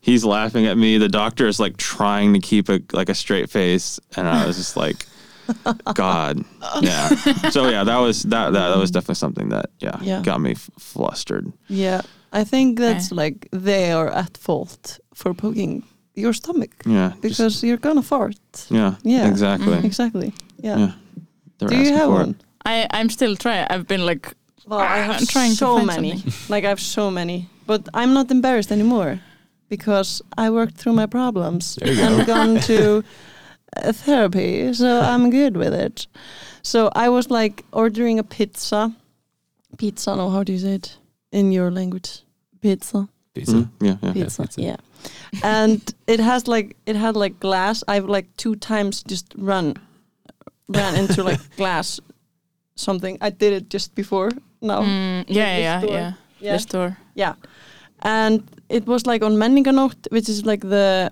[0.00, 3.50] he's laughing at me the doctor is like trying to keep a like a straight
[3.50, 5.04] face and i was just like
[5.94, 6.36] god
[6.82, 7.08] yeah
[7.50, 10.22] so yeah that was that that, that was definitely something that yeah, Yeah.
[10.22, 12.00] got me f- flustered Yeah,
[12.32, 15.82] I think that's like they are at fault for poking
[16.14, 18.38] your stomach yeah just- because you're gonna fart.
[18.70, 19.28] yeah Yeah.
[19.30, 19.86] exactly mm-hmm.
[19.86, 20.32] Exactly.
[20.62, 20.78] Yeah.
[20.78, 20.92] Yeah.
[21.68, 22.26] Do you have for it.
[22.26, 22.34] one?
[22.66, 23.66] I, I'm still trying.
[23.70, 24.32] I've been like,
[24.66, 26.22] Well, I have I'm trying to so find many.
[26.48, 29.20] Like I have so many, but I'm not embarrassed anymore
[29.68, 32.06] because I worked through my problems There you go.
[32.18, 33.02] and gone to
[33.92, 36.06] therapy, so I'm good with it.
[36.62, 38.94] So I was like ordering a pizza.
[39.78, 40.96] Pizza, no, how do you say it
[41.32, 42.22] in your language?
[42.60, 43.08] Pizza.
[43.34, 43.52] Pizza.
[43.52, 43.68] Mhm.
[43.80, 44.42] yeah yeah pizza.
[44.42, 44.60] pizza.
[44.60, 44.76] Yeah.
[45.42, 47.82] and it has like it had like glass.
[47.88, 49.74] I've like two times just run
[50.68, 52.00] ran into like glass
[52.76, 53.18] something.
[53.20, 54.30] I did it just before
[54.62, 54.82] now.
[54.82, 55.90] mm, yeah, this yeah, store.
[55.94, 56.52] yeah, Yeah.
[56.52, 56.96] The store.
[57.14, 57.34] Yeah.
[58.02, 61.10] And it was like on Menningarnótt, which is like the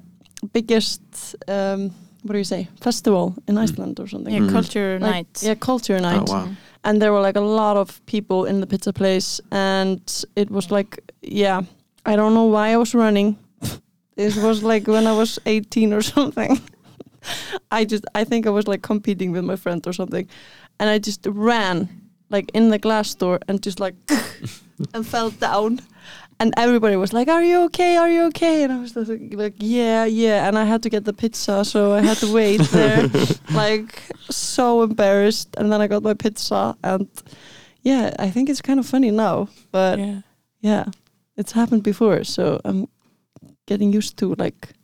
[0.52, 1.02] biggest
[1.48, 1.90] um
[2.22, 2.68] what do you say?
[2.80, 4.34] Festival in Iceland or something.
[4.34, 4.52] Yeah, Mhm.
[4.52, 5.42] culture Like, night.
[5.42, 6.28] Yeah, culture night.
[6.28, 6.48] oh wow
[6.84, 10.00] And there were like a lot of people in the pizza place and
[10.36, 11.62] it was like yeah,
[12.06, 13.36] I don't know why I was running.
[14.16, 16.60] it was like when I was 18 or something.
[17.70, 20.28] I just I think I was like competing with my friend or something.
[20.78, 21.88] And I just ran
[22.30, 23.94] like in the glass door and just like
[24.94, 25.80] and fell down.
[26.42, 27.96] And everybody was like, "Are you okay?
[27.96, 31.04] Are you okay?" And I was like, like, "Yeah, yeah." And I had to get
[31.04, 33.08] the pizza, so I had to wait there,
[33.52, 35.54] like so embarrassed.
[35.56, 37.06] And then I got my pizza, and
[37.82, 40.20] yeah, I think it's kind of funny now, but yeah.
[40.60, 40.84] yeah,
[41.36, 42.88] it's happened before, so I'm
[43.66, 44.74] getting used to like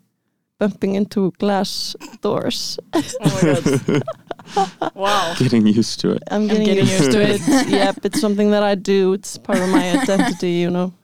[0.59, 2.78] bumping into glass doors.
[3.20, 4.94] Oh my god.
[4.94, 5.34] wow.
[5.38, 7.68] getting used to it I'm getting, getting used, used to to it.
[7.68, 9.12] yep, it's something that I do.
[9.12, 10.94] It's part of my identity, you know.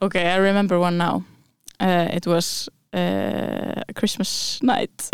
[0.00, 1.24] Okay, I remember one now.
[1.80, 5.10] Uh, it was uh, Christmas night,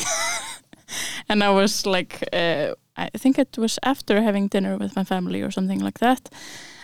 [1.29, 5.43] and I was like, uh, I think it was after having dinner with my family
[5.43, 6.29] or something like that,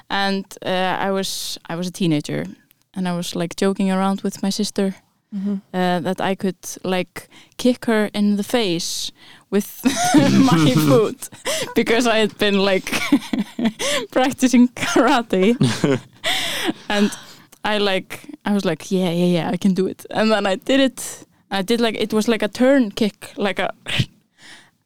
[0.09, 2.47] and uh, I was I was a teenager,
[2.95, 4.95] and I was like joking around with my sister
[5.35, 9.13] uh, that I could like kick her in the face
[9.51, 9.81] with
[10.15, 11.29] my foot
[11.75, 12.85] because I had been like
[14.11, 15.57] practicing karate.
[16.89, 17.11] And
[17.65, 20.05] I like I was like yeah yeah yeah I can do it.
[20.11, 21.27] And then I did it.
[21.51, 23.73] I did like it was like a turn kick like a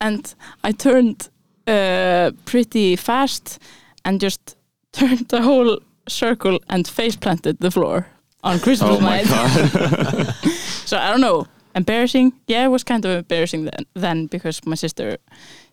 [0.01, 1.29] and I turned
[1.67, 3.59] uh, pretty fast
[4.05, 4.57] and just
[4.93, 8.07] turned the whole circle and face planted the floor
[8.47, 10.35] on Christmas oh my night god
[10.87, 11.47] so I don't know.
[11.75, 12.33] Embarrassing?
[12.49, 15.19] Yeah, it was kind of embarrassing then, then because my sister,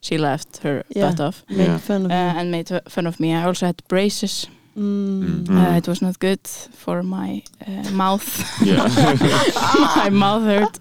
[0.02, 1.10] she laughed her Yeah.
[1.10, 1.78] butt off Make Yeah.
[1.80, 3.28] fun of uh, and made fun of me.
[3.34, 4.48] I also had braces.
[4.78, 5.46] Mm.
[5.46, 5.50] Mm.
[5.74, 8.28] Uh, it was not good for my uh, mouth.
[8.66, 8.88] yeah
[10.04, 10.80] my mouth hurt.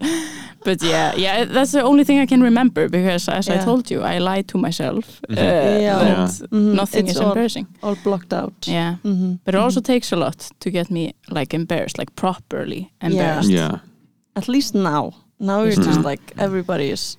[0.64, 4.02] But yeah, yeah, that's the only thing I can remember because, as I told you,
[4.02, 5.20] I lied to myself.
[5.30, 5.98] Uh, Yeah.
[6.04, 6.74] that Mhm.
[6.74, 7.66] Nothing It's is all, embarrassing.
[7.82, 8.52] all blocked out.
[8.66, 8.96] Yeah.
[9.04, 9.38] Mhm.
[9.44, 9.84] But it also Mhm.
[9.84, 13.50] takes a lot to get me like embarrassed, like properly embarrassed.
[13.50, 13.78] yeah yeah.
[14.36, 15.12] At least now.
[15.38, 17.16] Now you're Least just like everybody is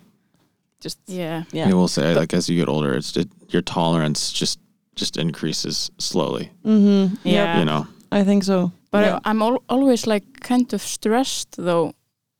[0.83, 1.43] just Yeah.
[1.51, 1.69] yeah.
[1.69, 4.59] I will say like as you get older it's just your tolerance just
[4.95, 6.49] just increases slowly.
[6.65, 7.15] Mm-hmm.
[7.23, 7.59] Yeah.
[7.59, 7.85] You know.
[8.11, 8.71] I think so.
[8.91, 9.19] But Yeah.
[9.25, 11.93] I'm al- always like kind of stressed though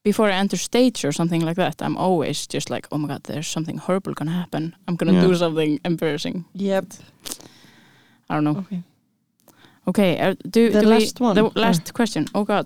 [0.04, 1.82] before I enter stage or something like that.
[1.82, 4.76] I'm always just like, oh my god, there's something horrible gonna happen.
[4.88, 5.28] I'm gonna Yeah.
[5.28, 6.46] do something embarrassing.
[6.54, 6.86] Yep.
[8.30, 8.58] I don't know.
[8.60, 8.84] Okay.
[9.88, 11.36] Okay, uh, do, The do last we, one.
[11.36, 12.26] The last question.
[12.34, 12.66] Oh god.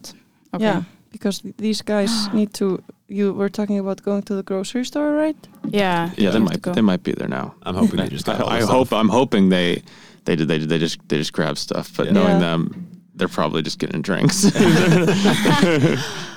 [0.53, 0.63] Okay.
[0.65, 2.79] Yeah, because these guys need to.
[3.09, 5.37] You were talking about going to the grocery store, right?
[5.69, 6.09] Yeah.
[6.17, 7.53] Yeah, they might they might be there now.
[7.63, 8.91] I'm hoping they just got I, I hope.
[8.91, 9.81] I'm hoping they
[10.25, 12.13] they did they they just they just grab stuff, but Yeah.
[12.13, 12.57] knowing Yeah.
[12.57, 14.43] them, they're probably just getting drinks.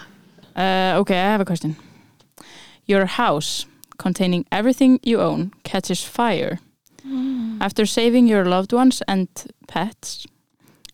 [0.56, 1.76] Uh, okay, I have a question.
[2.86, 3.66] Your house,
[3.98, 6.58] containing everything you own, catches fire.
[7.60, 9.28] After saving your loved ones and
[9.66, 10.26] pets,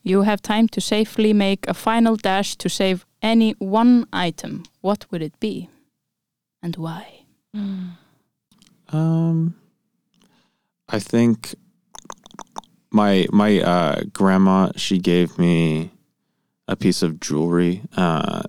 [0.02, 4.62] you have time to safely make a final dash to save any one item.
[4.80, 5.68] What would it be?
[6.62, 7.24] And why?
[8.88, 9.54] Um,
[10.88, 11.54] I think
[12.90, 15.90] my my uh, grandma she gave me
[16.68, 18.42] a piece of jewelry uh,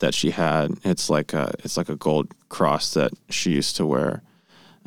[0.00, 0.72] that she had.
[0.84, 4.22] It's like a it's like a gold cross that she used to wear,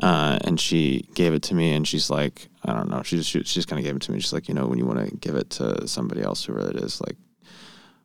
[0.02, 1.74] uh, and she gave it to me.
[1.74, 3.04] And she's like, I don't know.
[3.04, 4.20] She just she, she just kind of gave it to me.
[4.20, 6.78] She's like, you know, when you want to give it to somebody else, whoever it
[6.78, 7.18] is, like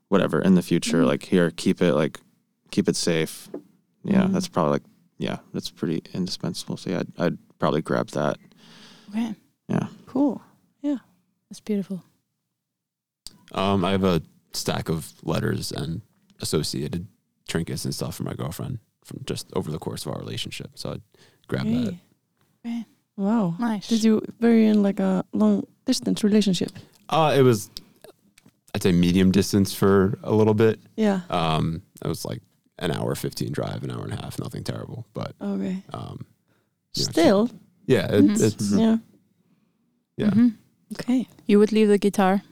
[0.09, 2.21] whatever in the future, like here, keep it like
[2.71, 3.49] keep it safe.
[4.05, 4.33] Yeah, Mhm.
[4.33, 4.83] that's probably like
[5.19, 6.77] yeah, that's pretty indispensable.
[6.77, 8.37] So yeah, I'd, I'd probably grab that.
[9.11, 9.35] Okay,
[9.69, 9.87] Yeah.
[10.07, 10.43] Cool.
[10.83, 10.99] Yeah,
[11.49, 12.03] that's beautiful.
[13.53, 16.03] Um, I have a stack of letters and
[16.41, 17.07] associated
[17.49, 20.71] trinkets and stuff for my girlfriend from just over the course of our relationship.
[20.75, 20.97] So I
[21.49, 21.89] grabbed grab that.
[21.89, 22.01] Okay.
[22.67, 22.85] Okay.
[23.17, 23.55] Wow.
[23.59, 23.89] Nice.
[23.89, 26.71] Did you very in like a long distance relationship?
[27.09, 27.71] Uh, it was,
[28.75, 30.81] I'd say medium distance for a little bit.
[30.97, 31.21] Yeah.
[31.31, 32.43] Um, it was like
[32.79, 35.07] an hour, 15 drive, an hour and a half, nothing terrible.
[35.15, 35.83] But Okay.
[35.95, 36.27] um,
[36.95, 37.51] you know, Still.
[37.87, 38.43] yeah, it, Mhm.
[38.43, 38.81] it's, Mhm.
[38.81, 38.97] Yeah.
[40.27, 40.31] yeah.
[40.35, 40.57] Mhm.
[40.95, 41.29] Okay.
[41.47, 42.43] You would leave the guitar.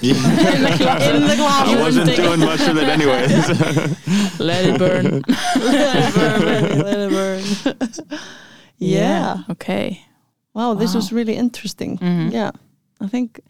[0.00, 0.14] Yeah.
[0.14, 1.76] In the closet.
[1.76, 3.30] I wasn't doing much of it anyways.
[4.40, 5.22] Let it burn.
[5.56, 6.78] Let it burn.
[6.80, 8.18] Let it burn.
[8.78, 9.38] yeah.
[9.50, 10.04] Okay.
[10.54, 10.96] Wow, this Wow.
[10.98, 11.98] was really interesting.
[11.98, 12.32] Mhm.
[12.32, 12.50] Yeah.
[13.00, 13.40] I think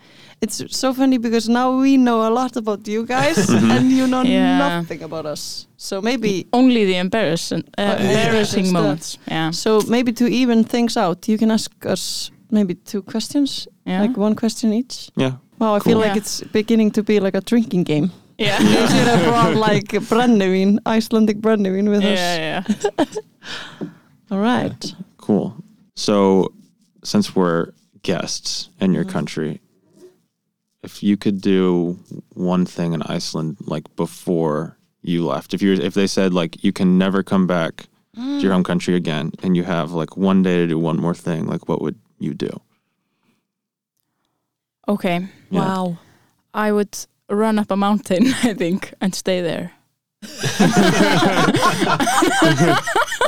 [0.41, 3.71] it's so funny because now we know a lot about you guys Mhm.
[3.77, 4.59] and you know Yeah.
[4.81, 5.67] nothing about us.
[5.77, 7.97] So maybe Only the embarrassing, uh, yeah.
[8.09, 8.73] embarrassing Stuff.
[8.83, 9.19] moments.
[9.29, 9.51] Yeah.
[9.53, 14.03] so maybe to even things out, you can ask us maybe two questions, Yeah.
[14.03, 15.11] like one question each.
[15.17, 15.33] yeah.
[15.63, 16.23] Wow, I feel like Yeah.
[16.23, 18.11] it's beginning to be like a drinking game.
[18.37, 18.59] yeah.
[18.61, 22.19] You should have brought like brennivín, Icelandic brennivín with us.
[22.19, 22.65] yeah,
[22.99, 23.05] yeah.
[24.33, 24.95] All right.
[25.19, 25.55] Cool.
[25.95, 26.53] So,
[27.05, 27.71] since we're
[28.03, 29.11] guests in your Mhm.
[29.17, 29.61] country,
[30.83, 31.97] if you could do
[32.35, 36.73] one thing in Iceland, like before you left, if you if they said like you
[36.73, 37.87] can never come back
[38.17, 41.15] to your home country again, and you have like one day to do one more
[41.15, 42.51] thing, like what would you do?
[44.89, 45.27] Okay.
[45.51, 45.61] Yeah.
[45.61, 45.99] Wow.
[46.55, 46.97] I would
[47.31, 49.73] run up a mountain, I think, and stay there.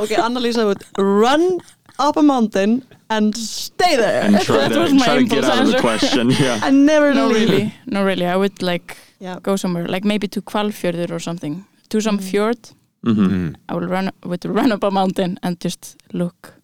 [0.03, 1.61] Okay, Annalisa would run
[1.99, 4.23] up a mountain and stay there.
[4.23, 5.81] And try That to was my try to get impulse out of the answer.
[5.81, 6.31] question.
[6.31, 6.61] Yeah.
[6.67, 7.49] and never No, leave.
[7.49, 7.75] really.
[7.87, 8.27] No, really.
[8.27, 9.39] I would like Yeah.
[9.43, 12.23] go somewhere, like maybe to Hvalfjörður or something, to some Mm.
[12.31, 12.59] fjord.
[13.05, 13.55] hmm Mm.
[13.69, 16.55] I will run would run up a mountain and just look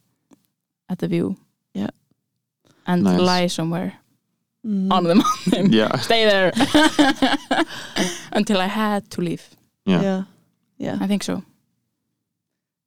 [0.89, 1.37] at the view.
[1.75, 1.91] Yeah.
[2.87, 3.21] And Nice.
[3.21, 3.93] lie somewhere
[4.67, 4.93] Mhm.
[4.93, 5.73] on the mountain.
[5.73, 5.97] Yeah.
[6.01, 6.53] Stay there
[8.33, 9.43] until I had to leave.
[9.87, 10.03] Yeah.
[10.03, 10.23] Yeah.
[10.79, 10.99] Yeah.
[11.01, 11.43] I think so.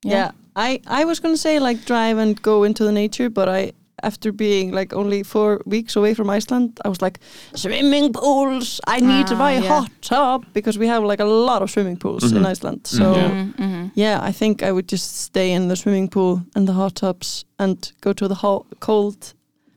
[0.06, 0.32] Yeah.
[0.56, 3.72] I, I was going to say like drive and go into the nature, but I,
[4.04, 7.20] after being like only four weeks away from Iceland, I was like,
[7.56, 8.80] swimming pools.
[8.86, 9.68] I need to Ah, buy a yeah.
[9.68, 12.52] hot tub because we have like a lot of swimming pools in Mhm.
[12.52, 12.88] Iceland.
[12.88, 13.30] So Yeah.
[13.32, 13.92] Mhm, mhm.
[13.96, 17.46] yeah, I think I would just stay in the swimming pool and the hot tubs
[17.58, 19.34] and go to the ho- cold.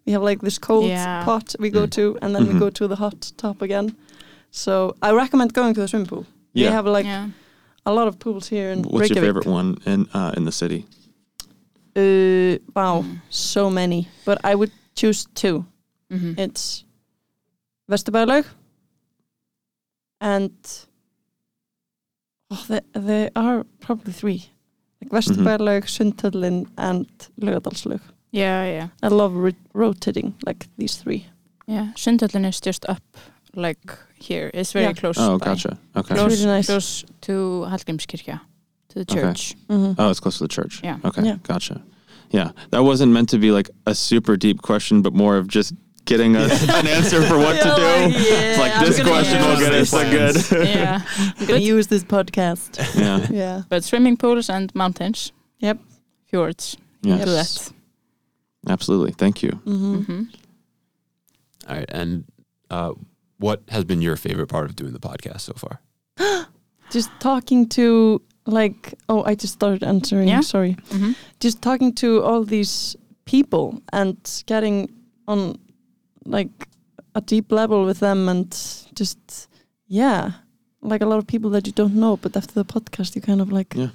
[0.07, 1.24] We have like this cold Yeah.
[1.24, 2.52] pot we go to, and then Mhm.
[2.52, 3.96] we go to the hot tub again.
[4.50, 6.24] So I recommend going to the swimming pool.
[6.54, 6.68] Yeah.
[6.68, 7.28] We have like yeah.
[7.84, 10.84] a lot of pools here in What's your favorite one in uh, in the city?
[11.96, 13.20] Uh, wow, Mm.
[13.30, 14.09] so many.
[14.24, 15.64] But I would choose two.
[16.11, 16.38] Mhm.
[16.38, 16.84] It's
[17.90, 18.44] Vesturbæjarlaug
[20.20, 20.52] and
[22.50, 24.40] oh, they, they are probably three.
[25.00, 27.07] Like Vesturbæjarlaug, Sundhöllin and
[27.40, 28.00] Laugardalslaug.
[28.33, 28.89] Yeah, yeah.
[29.03, 29.33] I love
[29.74, 31.27] rotating like these three.
[31.66, 31.93] Yeah.
[31.97, 33.03] Sundhöllin is just up
[33.55, 33.79] like
[34.20, 34.51] here.
[34.55, 34.93] It's very Yeah.
[34.95, 35.47] close Oh, by.
[35.47, 35.79] gotcha.
[35.97, 36.14] Okay.
[36.14, 36.66] Close, really nice.
[36.66, 37.33] close to
[37.70, 38.41] Hallgrímskirkja,
[38.89, 39.20] to the Okay.
[39.20, 39.55] church.
[39.68, 39.95] Mhm.
[39.99, 40.81] Oh, it's close to the church.
[40.85, 40.99] Yeah.
[41.05, 41.22] Okay.
[41.24, 41.37] Yeah.
[41.43, 41.81] Gotcha.
[42.31, 42.51] Yeah.
[42.70, 45.72] That wasn't meant to be like a super deep question, but more of just
[46.05, 47.83] getting us an answer for what to do.
[47.83, 49.93] like, yeah, It's like I'm this question will get us this.
[49.93, 50.68] like good.
[50.68, 51.01] yeah.
[51.41, 52.79] I'm gonna use this podcast.
[52.95, 53.27] yeah.
[53.31, 53.62] yeah.
[53.68, 55.33] But swimming pools and mountains.
[55.61, 55.79] Yep.
[56.31, 56.77] Fjords.
[57.03, 57.72] Yes.
[58.67, 58.73] Do that.
[58.73, 59.12] Absolutely.
[59.12, 59.51] Thank you.
[59.64, 60.23] hmm hmm
[61.69, 61.91] All right.
[61.91, 62.25] And
[62.71, 62.93] uh,
[63.39, 65.81] what has been your favorite part of doing the podcast so far?
[66.91, 70.41] just talking to like oh I just started answering Yeah.
[70.43, 71.14] sorry Mhm.
[71.41, 74.89] just talking to all these people and getting
[75.27, 75.59] on
[76.25, 76.69] like
[77.17, 78.51] a deep level with them and
[78.95, 79.19] just
[79.89, 80.31] yeah
[80.81, 83.41] like a lot of people that you don't know but after the podcast you kind
[83.41, 83.91] of like Yeah.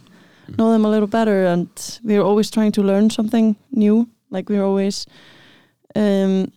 [0.58, 1.70] know them a little better and
[2.04, 5.06] we're always trying to learn something new like we're always
[5.96, 6.52] um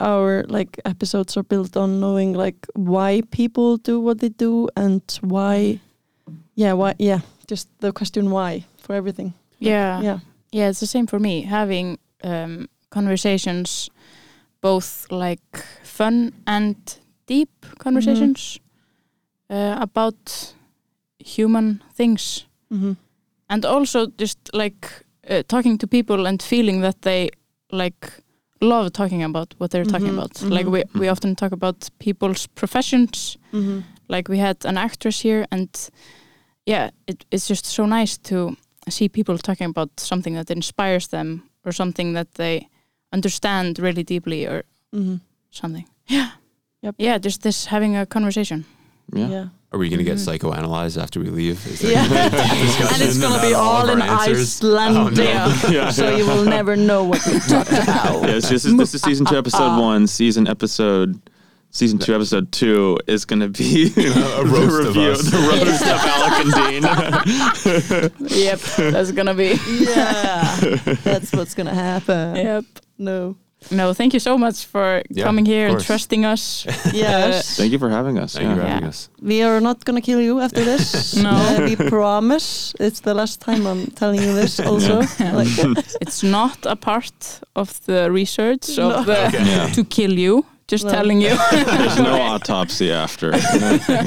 [0.00, 5.02] our like episodes are built on knowing like why people do what they do and
[5.22, 5.80] why
[6.54, 10.02] yeah why yeah just the question why for everything Yeah.
[10.02, 10.18] yeah
[10.52, 11.42] Yeah, it's the same for me.
[11.42, 13.90] Having um, conversations,
[14.60, 16.76] both like fun and
[17.26, 18.60] deep conversations
[19.50, 20.54] uh, about
[21.18, 22.92] human things, mm-hmm.
[23.48, 27.28] and also just like uh, talking to people and feeling that they
[27.72, 28.10] like
[28.60, 30.42] love talking about what they're talking Mhm, about.
[30.50, 30.72] Like mhm.
[30.72, 33.38] we we often talk about people's professions.
[33.52, 33.80] Mm-hmm.
[34.08, 35.68] Like we had an actress here, and
[36.66, 38.56] yeah, it, it's just so nice to
[38.88, 42.68] see people talking about something that inspires them or something that they
[43.12, 44.62] understand really deeply or
[44.94, 45.16] Mm-hmm.
[45.50, 45.84] something.
[46.08, 46.30] Yeah.
[46.82, 46.94] Yep.
[46.98, 48.64] Yeah, just this having a conversation.
[49.12, 49.28] Yeah.
[49.28, 50.38] yeah Are we going to get Mhm.
[50.38, 51.64] psychoanalyzed after we leave?
[51.66, 52.08] Is there Yeah.
[52.08, 54.56] gonna be a discussion and it's gonna be all all in our answers?
[54.62, 55.70] Icelandic Oh, no.
[55.70, 55.90] Yeah.
[55.90, 59.26] so you will never know what we talked about Yeah, it's just this is season
[59.26, 60.06] two, episode one.
[60.06, 61.20] Season episode,
[61.70, 65.22] season two, episode two is going to be A the roast of review, us.
[65.30, 66.52] the roast of Alec and
[68.18, 68.38] Dean.
[68.44, 69.56] yep, that's gonna be.
[69.80, 70.56] yeah
[71.04, 72.64] that's what's gonna happen Yep.
[72.98, 73.36] no
[73.70, 76.66] No, thank you so much for Yeah, coming here and trusting us.
[76.94, 78.34] yes Thank you for having us.
[78.34, 78.88] Thank you for having Yeah.
[78.88, 79.08] us.
[79.22, 81.30] we are not gonna kill you after this No.
[81.30, 85.00] Uh, we promise it's the last time i'm telling you this also
[85.34, 85.48] like,
[86.00, 88.90] It's not a part of the research No.
[88.90, 89.68] of the Yeah.
[89.74, 90.44] to kill you.
[90.68, 90.90] Just No.
[90.92, 91.34] telling you.
[91.78, 93.30] There's no autopsy after.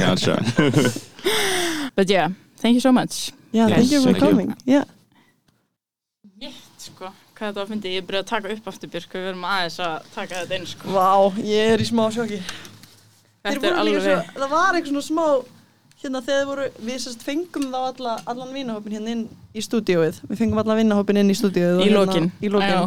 [0.04, 0.36] gotcha.
[1.96, 3.32] But yeah, thank you so much.
[3.52, 4.30] yeah thank you for thank you.
[4.30, 4.99] coming yeah Sko,
[7.40, 10.10] hvað þetta var fyndið, ég byrjaði að taka upp aftur Björk, við verum aðeins að
[10.16, 10.92] taka þetta inn sko.
[10.92, 11.08] Vá,
[11.48, 12.40] ég er í smá sjokki.
[13.48, 15.56] Þetta er alveg svo, Það var eitthvað svona smá
[16.00, 20.22] Hérna þegar voru, við sérst fengum þá alla, allan vinahópin hérna inn í stúdíóið.
[20.30, 22.30] Við fengum allan vinahópin inn í stúdíóið í hérna- lokin.
[22.40, 22.78] Já.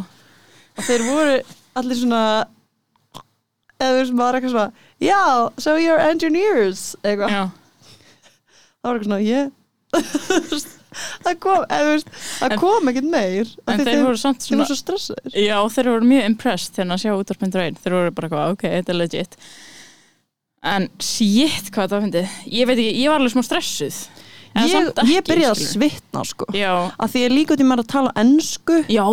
[0.78, 1.34] Og þeir voru
[1.76, 2.22] allir svona
[3.82, 4.72] Eða þú veist, maður eitthvað svona
[5.02, 5.20] Já,
[5.58, 7.34] so you're engineers Eitthvað,
[8.80, 9.50] það var eitthvað svona, yeah
[11.24, 14.70] Það kom, það En- kom ekkert meir En því þeir voru samt Þeir svona, voru
[14.72, 15.36] svo stressaðir.
[15.46, 18.66] Já þeir voru mjög impressed þegar að sjá útvarpindur einn, þeir voru bara eitthvað, ok,
[18.76, 19.38] þetta er legit.
[20.72, 23.96] En shit, hvað var fyndið, ég veit ekki, ég var alveg smá stressuð.
[24.52, 26.46] En Ég, ég byrjaði að svitna sko.
[26.52, 26.70] Já,
[27.00, 29.04] að því ég líka út í maður að tala ennsku já,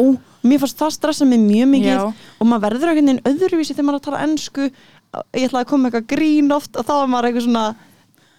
[0.44, 1.94] mér fannst það stressa mig mjög mikið.
[1.96, 2.02] Já,
[2.44, 5.90] og maður verður einhvern veginn öðruvísi þegar maður að tala ennsku ég ætlaði að koma
[5.90, 7.64] eitthvað grín oft og þá er maður eitthvað svona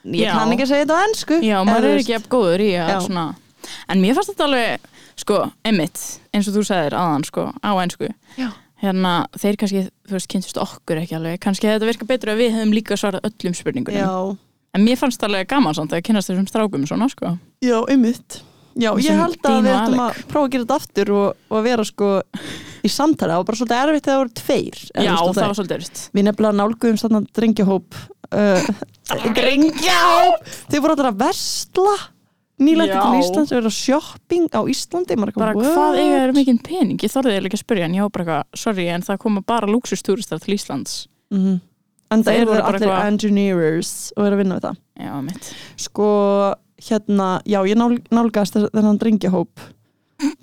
[0.05, 0.33] ég Já.
[0.39, 2.97] kann ekki að segja þetta á ennsku já, maður er ekki jafn góður í að
[3.07, 3.25] svona,
[3.93, 4.89] en mér fannst þetta alveg,
[5.21, 5.39] sko,
[5.69, 8.09] einmitt, eins og þú sagðir aðan, sko, á einsku.
[8.41, 8.49] Já.
[8.81, 12.39] Hérna, þeir kannski, þú veist, kynntust okkur ekki alveg, kannski hefði þetta virkað betur að
[12.41, 14.01] við hefðum líka svarað öllum spurningunum.
[14.01, 14.37] já,
[14.73, 17.35] En mér fannst alveg gaman samt að kynast þessum strákum svona, sko.
[17.61, 18.41] já, einmitt
[18.79, 20.01] já, ég held að við og Alec.
[20.01, 22.11] að prófa að gera þetta aftur og, og að vera sko
[22.87, 25.57] í samtali, það var bara svolítið erfitt þegar það voru tveir Já, og það var
[25.59, 26.03] svolítið erfitt.
[26.15, 27.99] við nefnilega nálguðum þarna drengjahóp
[28.33, 28.63] uh,
[29.35, 31.97] drengjahóp þeir voru allir að versla
[32.93, 33.01] Já.
[33.01, 36.99] til Íslands, voru að shopping á Íslandi Bara eitthvað, hvað eiga þeir mikinn pening?
[37.01, 39.67] Ég þorði þeir ekki að spyrja en ég bara eitthvað, sorry, en það koma bara
[39.71, 41.07] luxustúristar til Íslands.
[41.33, 41.61] Mhm.
[42.11, 45.13] en það eru allir eitthvað- engineers og eru að vinna við það Já,
[45.79, 46.09] sko,
[46.83, 49.61] hérna, já, ég nál, nálgast þennan drengjahóp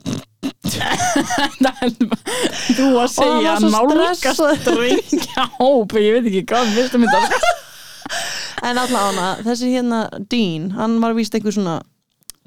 [2.77, 4.63] Þú að segja nálgast stressaður.
[4.65, 7.27] drengja hóp, ég veit ekki hvað fyrstu myndar.
[8.63, 11.79] En allavega, þessi hérna Dean, hann var víst einhver svona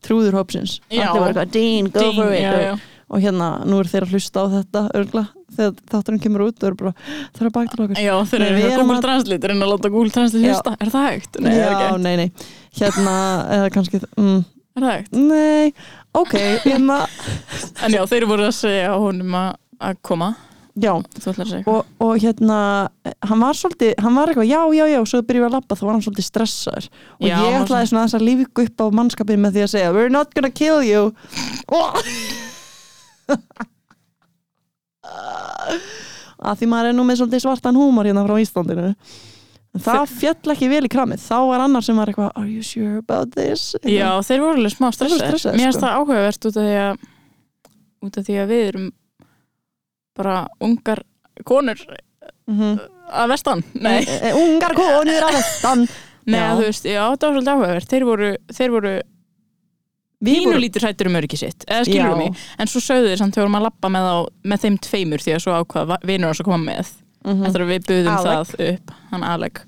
[0.04, 2.78] trúður hópsins Dean, go for it já, já.
[3.10, 5.24] og hérna, nú eru þeir að hlusta á þetta örgla,
[5.56, 6.92] þegar þátturinn kemur út og eru bara,
[7.36, 9.72] það er bakt til okkur Já, þeir eru eitthvað erum Google að- Translate, er að
[9.74, 10.76] láta Google Translate hlusta.
[10.80, 11.40] Er það hægt?
[11.40, 12.28] Nei, er, já, nei, nei
[12.80, 13.16] hérna,
[13.58, 14.44] eða kannski mm,
[14.78, 15.18] er það hægt?
[15.18, 15.72] nei,
[16.14, 16.36] ok,
[16.66, 17.00] hérna
[17.84, 19.50] En já, þeir voru að segja honum að,
[19.90, 20.34] að koma.
[20.78, 20.92] Já,
[21.66, 22.58] og, og hérna
[23.26, 25.94] hann var svolítið, hann var eitthvað já, já, já svo byrjuði að labba, þá var
[25.96, 26.86] hann svolítið stressaður.
[27.18, 29.90] Og Já, ég ætlaði svona aðeins að lífika upp á mannskapin með því að segja,
[29.96, 31.10] we're not gonna kill you.
[36.40, 38.94] Að því maður er nú með svolítið svartan húmor hérna frá Íslandinu.
[39.80, 41.20] Það fjall ekki vel í kramið.
[41.22, 43.74] Þá var annar sem var eitthvað, are you sure about this?
[43.86, 45.84] Já, þeir voru alveg smá stressaðir, Mér finnst sko.
[45.84, 47.04] það áhugavert út af því að
[48.00, 48.88] út af því að við erum
[50.20, 51.02] bara ungar
[51.48, 51.80] konur
[52.50, 52.78] Mhm.
[53.14, 55.84] að vestan Nei, Eh, Ungar konur að vestan
[56.30, 56.54] Já.
[56.54, 58.92] þú veist, já, það var svolítið áhugavert Þeir voru, þeir voru
[60.20, 62.16] Við pínu vorum- lítur hættur um öryggi sitt eða skilur Já.
[62.18, 65.32] mig, en svo sögðu þeir samt þegar að lappa með, á, með þeim tveimur því
[65.36, 66.90] að svo ákvað vinur hans að koma með
[67.24, 67.46] Mhm.
[67.46, 68.50] eftir að við buðum Alec.
[68.50, 69.62] það upp hann Alec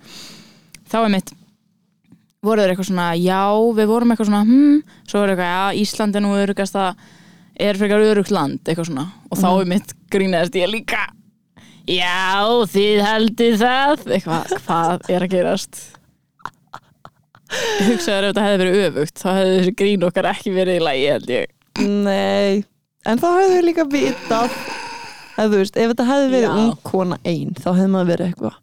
[0.92, 1.32] þá er mitt
[2.42, 3.40] voru þeir eitthvað svona, já,
[3.78, 6.96] við vorum eitthvað svona hm, svo voru eitthvað, já, Ísland er nú örugast að
[7.60, 11.02] er frekar örugt land eitthvað svona, og þá er mitt grínaðist ég líka.
[11.90, 14.04] Já, þið heldið það.
[14.16, 15.80] Eitthvað, hvað er að gerast?
[17.52, 21.08] Hugsaður ef þetta hefði verið öfugt þá hefði þessi grín okkar ekki verið í lagi
[21.10, 21.50] held ég.
[21.82, 22.62] Nei,
[23.08, 24.54] en þá hefðu við líka vitað.
[25.32, 28.56] Eða þú veist, ef þetta hefði verið ung kona ein þá hefði maður verið eitthvað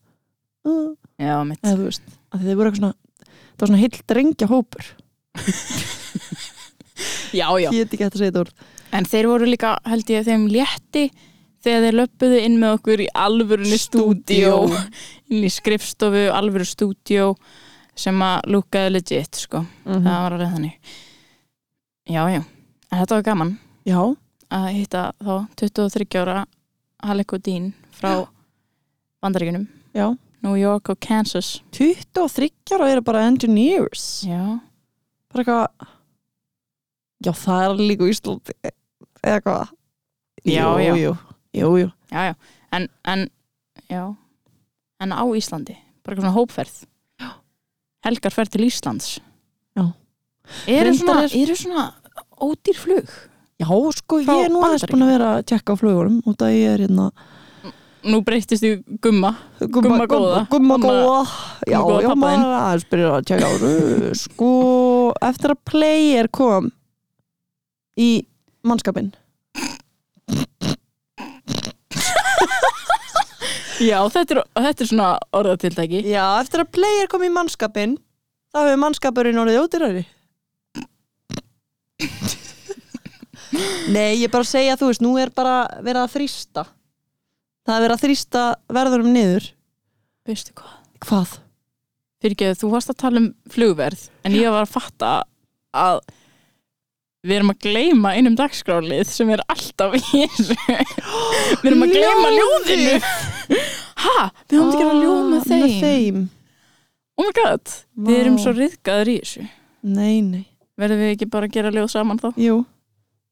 [0.70, 1.62] uh, já, mitt.
[1.66, 2.96] Eða þú veist, að þið voru eitthvað svona
[3.30, 4.92] það var svona heill drengja hópur.
[7.30, 7.70] Já, já.
[7.72, 10.48] ég get ekki hægt að segja þetta orð En þeir voru líka, held ég, þeim
[10.50, 11.10] létti
[11.64, 14.54] þegar þeir löppuðu inn með okkur í alvörunni stúdíó
[15.30, 17.34] inn í skrifstofu, alvöru stúdíó
[18.00, 19.66] sem að lúkaði legit, sko.
[19.86, 20.06] Mhm.
[20.08, 20.96] Það var alveg þannig.
[22.10, 22.42] Já, já.
[22.90, 23.52] En þetta var gaman
[23.86, 24.00] Já,
[24.50, 26.40] að hitta þá 23 ára
[27.06, 28.26] Alec og Dean frá
[29.22, 30.08] bandaríkunum, já,
[30.42, 31.60] New York og Kansas.
[31.76, 34.58] 23 ára eru bara engineers Já.
[35.32, 35.88] bara eitthvað
[37.28, 38.56] já, það er líka í Íslandi
[39.30, 39.76] eða hvað
[40.50, 40.94] Já, jú, já.
[41.04, 41.14] jú,
[41.60, 41.88] jú, jú.
[42.14, 42.36] Já, já.
[42.78, 43.26] En, en,
[43.92, 44.04] já.
[45.04, 46.78] En á Íslandi, bara eitthvað svona hópferð.
[48.06, 49.10] Helgar ferð til Íslands.
[49.76, 49.84] Já.
[50.72, 51.84] Eru svona, er- svona
[52.40, 53.12] ódýr flug?
[53.60, 56.40] Já, sko, Frá ég er nú aðeins búin að vera að tjekka á flugurum út
[56.46, 57.10] að ég er hérna
[58.00, 59.34] Nú breytist í gumma.
[59.60, 60.46] Gumma góða.
[60.48, 61.18] Gumma Gumma- góða
[61.68, 64.52] Já, já, maður er aðeins byrja að tjekka á Sko,
[65.28, 66.70] eftir að player kom
[68.00, 68.24] í
[68.68, 69.12] mannskapin
[73.80, 76.02] Já, þetta er, þetta er svona orðatildæki.
[76.12, 77.94] Já, eftir að player kom í mannskapin
[78.52, 80.02] þá hefur mannskapurinn orðið ódýrari
[83.90, 86.66] Nei, ég er bara að segja, þú veist, nú er bara verið að þrýsta
[87.66, 88.44] Það er verið að þrýsta
[88.78, 89.48] verðurum niður
[90.30, 90.76] Veistu hvað?
[91.08, 91.34] Hvað?
[92.20, 95.12] Fyrir ekki, þú varst að tala um flugverð, en ég var að fatta
[95.72, 96.02] að
[97.26, 100.56] við erum að gleyma einum dagskrálið sem er alltaf í þessu.
[101.64, 102.40] við erum að Ljóðið!
[102.40, 102.98] ljóðinu.
[104.00, 104.30] Ha?
[104.48, 105.64] Við höfum ekki að ljóð með þeim.
[105.64, 106.20] Með þeim
[107.20, 107.72] Oh my god,
[108.08, 109.42] við erum svo riðgaður í þessu.
[109.84, 110.46] Nei, nei,
[110.80, 112.30] Verðum við ekki bara að gera ljóð saman þá?
[112.40, 112.62] jú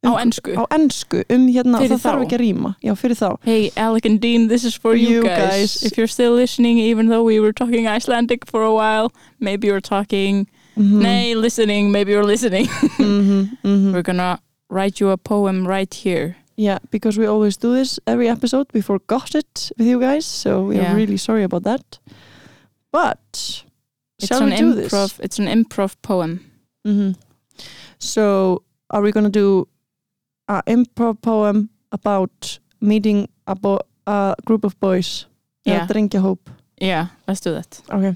[0.03, 0.51] Á ensku?
[0.59, 2.25] Á ensku, um hérna, Fyrir það þarf þá.
[2.27, 5.23] ekki að rýma Já, fyrir þá Hey, Alec and Dean, this is for you, You
[5.23, 5.39] guys.
[5.39, 5.77] guys.
[5.87, 9.79] If you're still listening, even though we were talking Icelandic for a while, maybe you're
[9.81, 12.65] talking, Mhm, nay, listening, maybe you're listening.
[12.99, 13.93] mhm, mhm.
[13.93, 16.35] We're gonna write you a poem right here.
[16.55, 18.65] Yeah, because we always do this every episode.
[18.73, 20.91] We forgot it with you guys, so we Yeah.
[20.91, 21.99] are really sorry about that.
[22.91, 23.63] But
[24.19, 25.19] It's shall an we do improv.
[25.19, 26.39] It's an improv poem.
[26.83, 26.95] this?
[26.95, 27.11] hmm
[27.99, 29.67] So, are we gonna do
[30.47, 35.25] an improv poem about meeting a, bo- a group of boys?
[35.65, 35.85] Yeah.
[35.85, 36.39] Eða drengjahóp.
[36.81, 37.81] Yeah, let's do that.
[37.89, 38.15] Okay.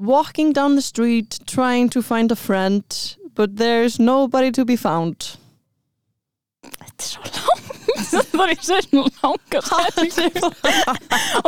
[0.00, 2.82] Walking down the street, trying to find a friend,
[3.34, 5.36] but there's nobody to be found.
[6.64, 7.66] Þetta er svo langt.
[8.10, 10.50] Það var ég svo langa setningu.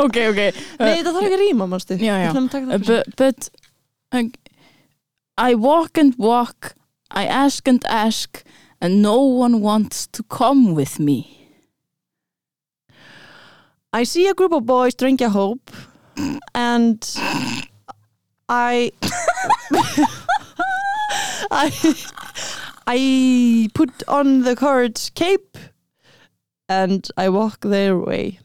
[0.05, 0.41] ok, ok.
[0.79, 2.05] Nei, þetta þarf ekki að rýma, fyrir.
[2.87, 3.49] but but
[4.13, 4.29] uh,
[5.39, 6.75] I walk and walk,
[7.11, 8.43] I ask and ask,
[8.81, 11.49] and no one wants to come with me.
[13.93, 15.71] I see a group of boys drink a hope
[16.55, 17.03] and
[18.49, 18.93] I
[21.51, 21.73] I
[22.87, 25.57] I put on the courage cape
[26.69, 28.39] and I walk their way.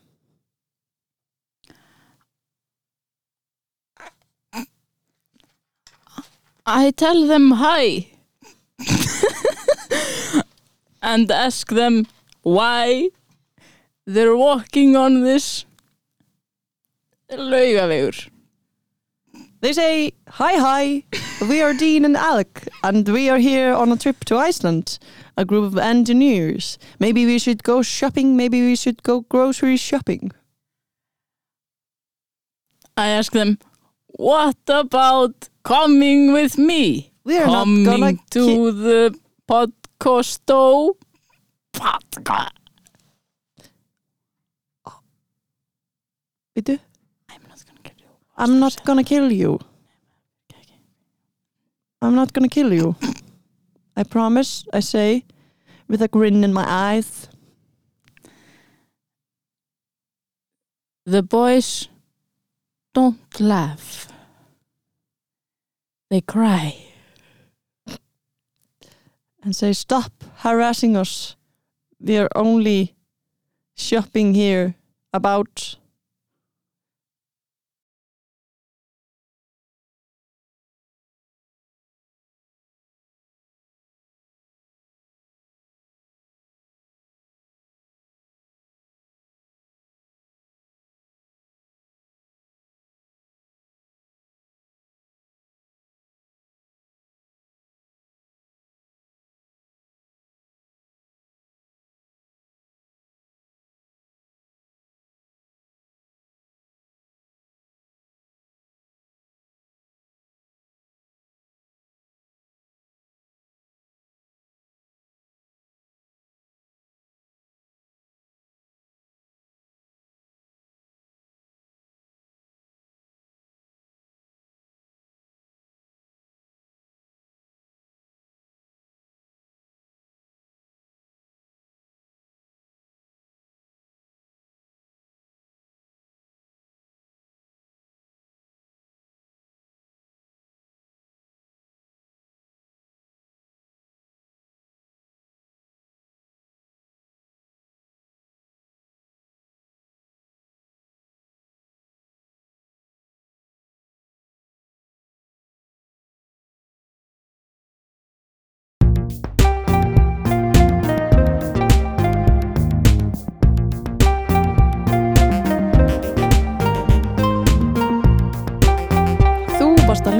[6.65, 8.07] I tell them hi
[11.01, 12.07] and ask them
[12.41, 13.09] why
[14.05, 15.65] they're walking on this
[17.31, 18.29] laugavegur.
[19.59, 21.03] They say, Hi, hi,
[21.49, 24.99] we are Dean and Alec, and we are here on a trip to Iceland.
[25.35, 26.77] A group of engineers.
[26.99, 30.31] Maybe we should go shopping, maybe we should go grocery shopping.
[32.95, 33.59] I ask them,
[34.07, 37.11] what about coming with me?
[37.23, 40.95] We are coming not gonna to the podcasto
[41.73, 42.51] podcast.
[46.55, 46.79] Veitu?
[48.37, 49.59] I'm not gonna kill you.
[52.01, 52.95] I'm not gonna kill you.
[53.95, 55.25] I promise, I say,
[55.87, 57.27] with a grin in my eyes.
[61.05, 61.87] The boys
[62.93, 64.07] don't laugh.
[66.09, 66.87] They cry.
[69.47, 70.11] and say stop
[70.43, 71.37] harassing us
[72.01, 72.95] we are only
[73.75, 74.75] shopping here
[75.13, 75.77] about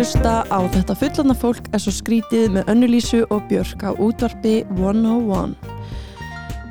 [0.08, 5.58] hlusta á þetta fullandar fólk er svo skrítið með önnulísu og björk á útvarpi 101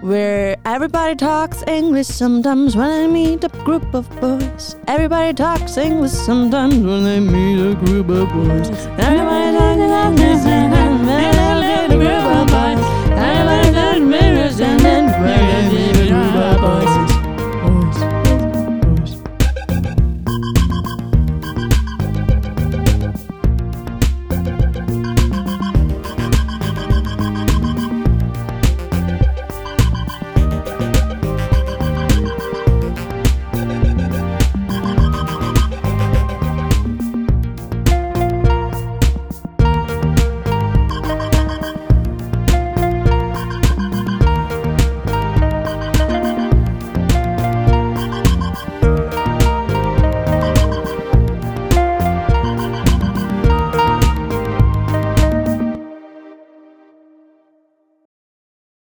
[0.00, 4.76] Where everybody talks English sometimes when they meet a group of boys.
[4.88, 8.70] Everybody talks English sometimes when they meet a group of boys.
[9.04, 12.86] Everybody talks English sometimes when they meet a group of boys
[13.20, 15.55] Everybody talks English sometimes when they meet a group of boys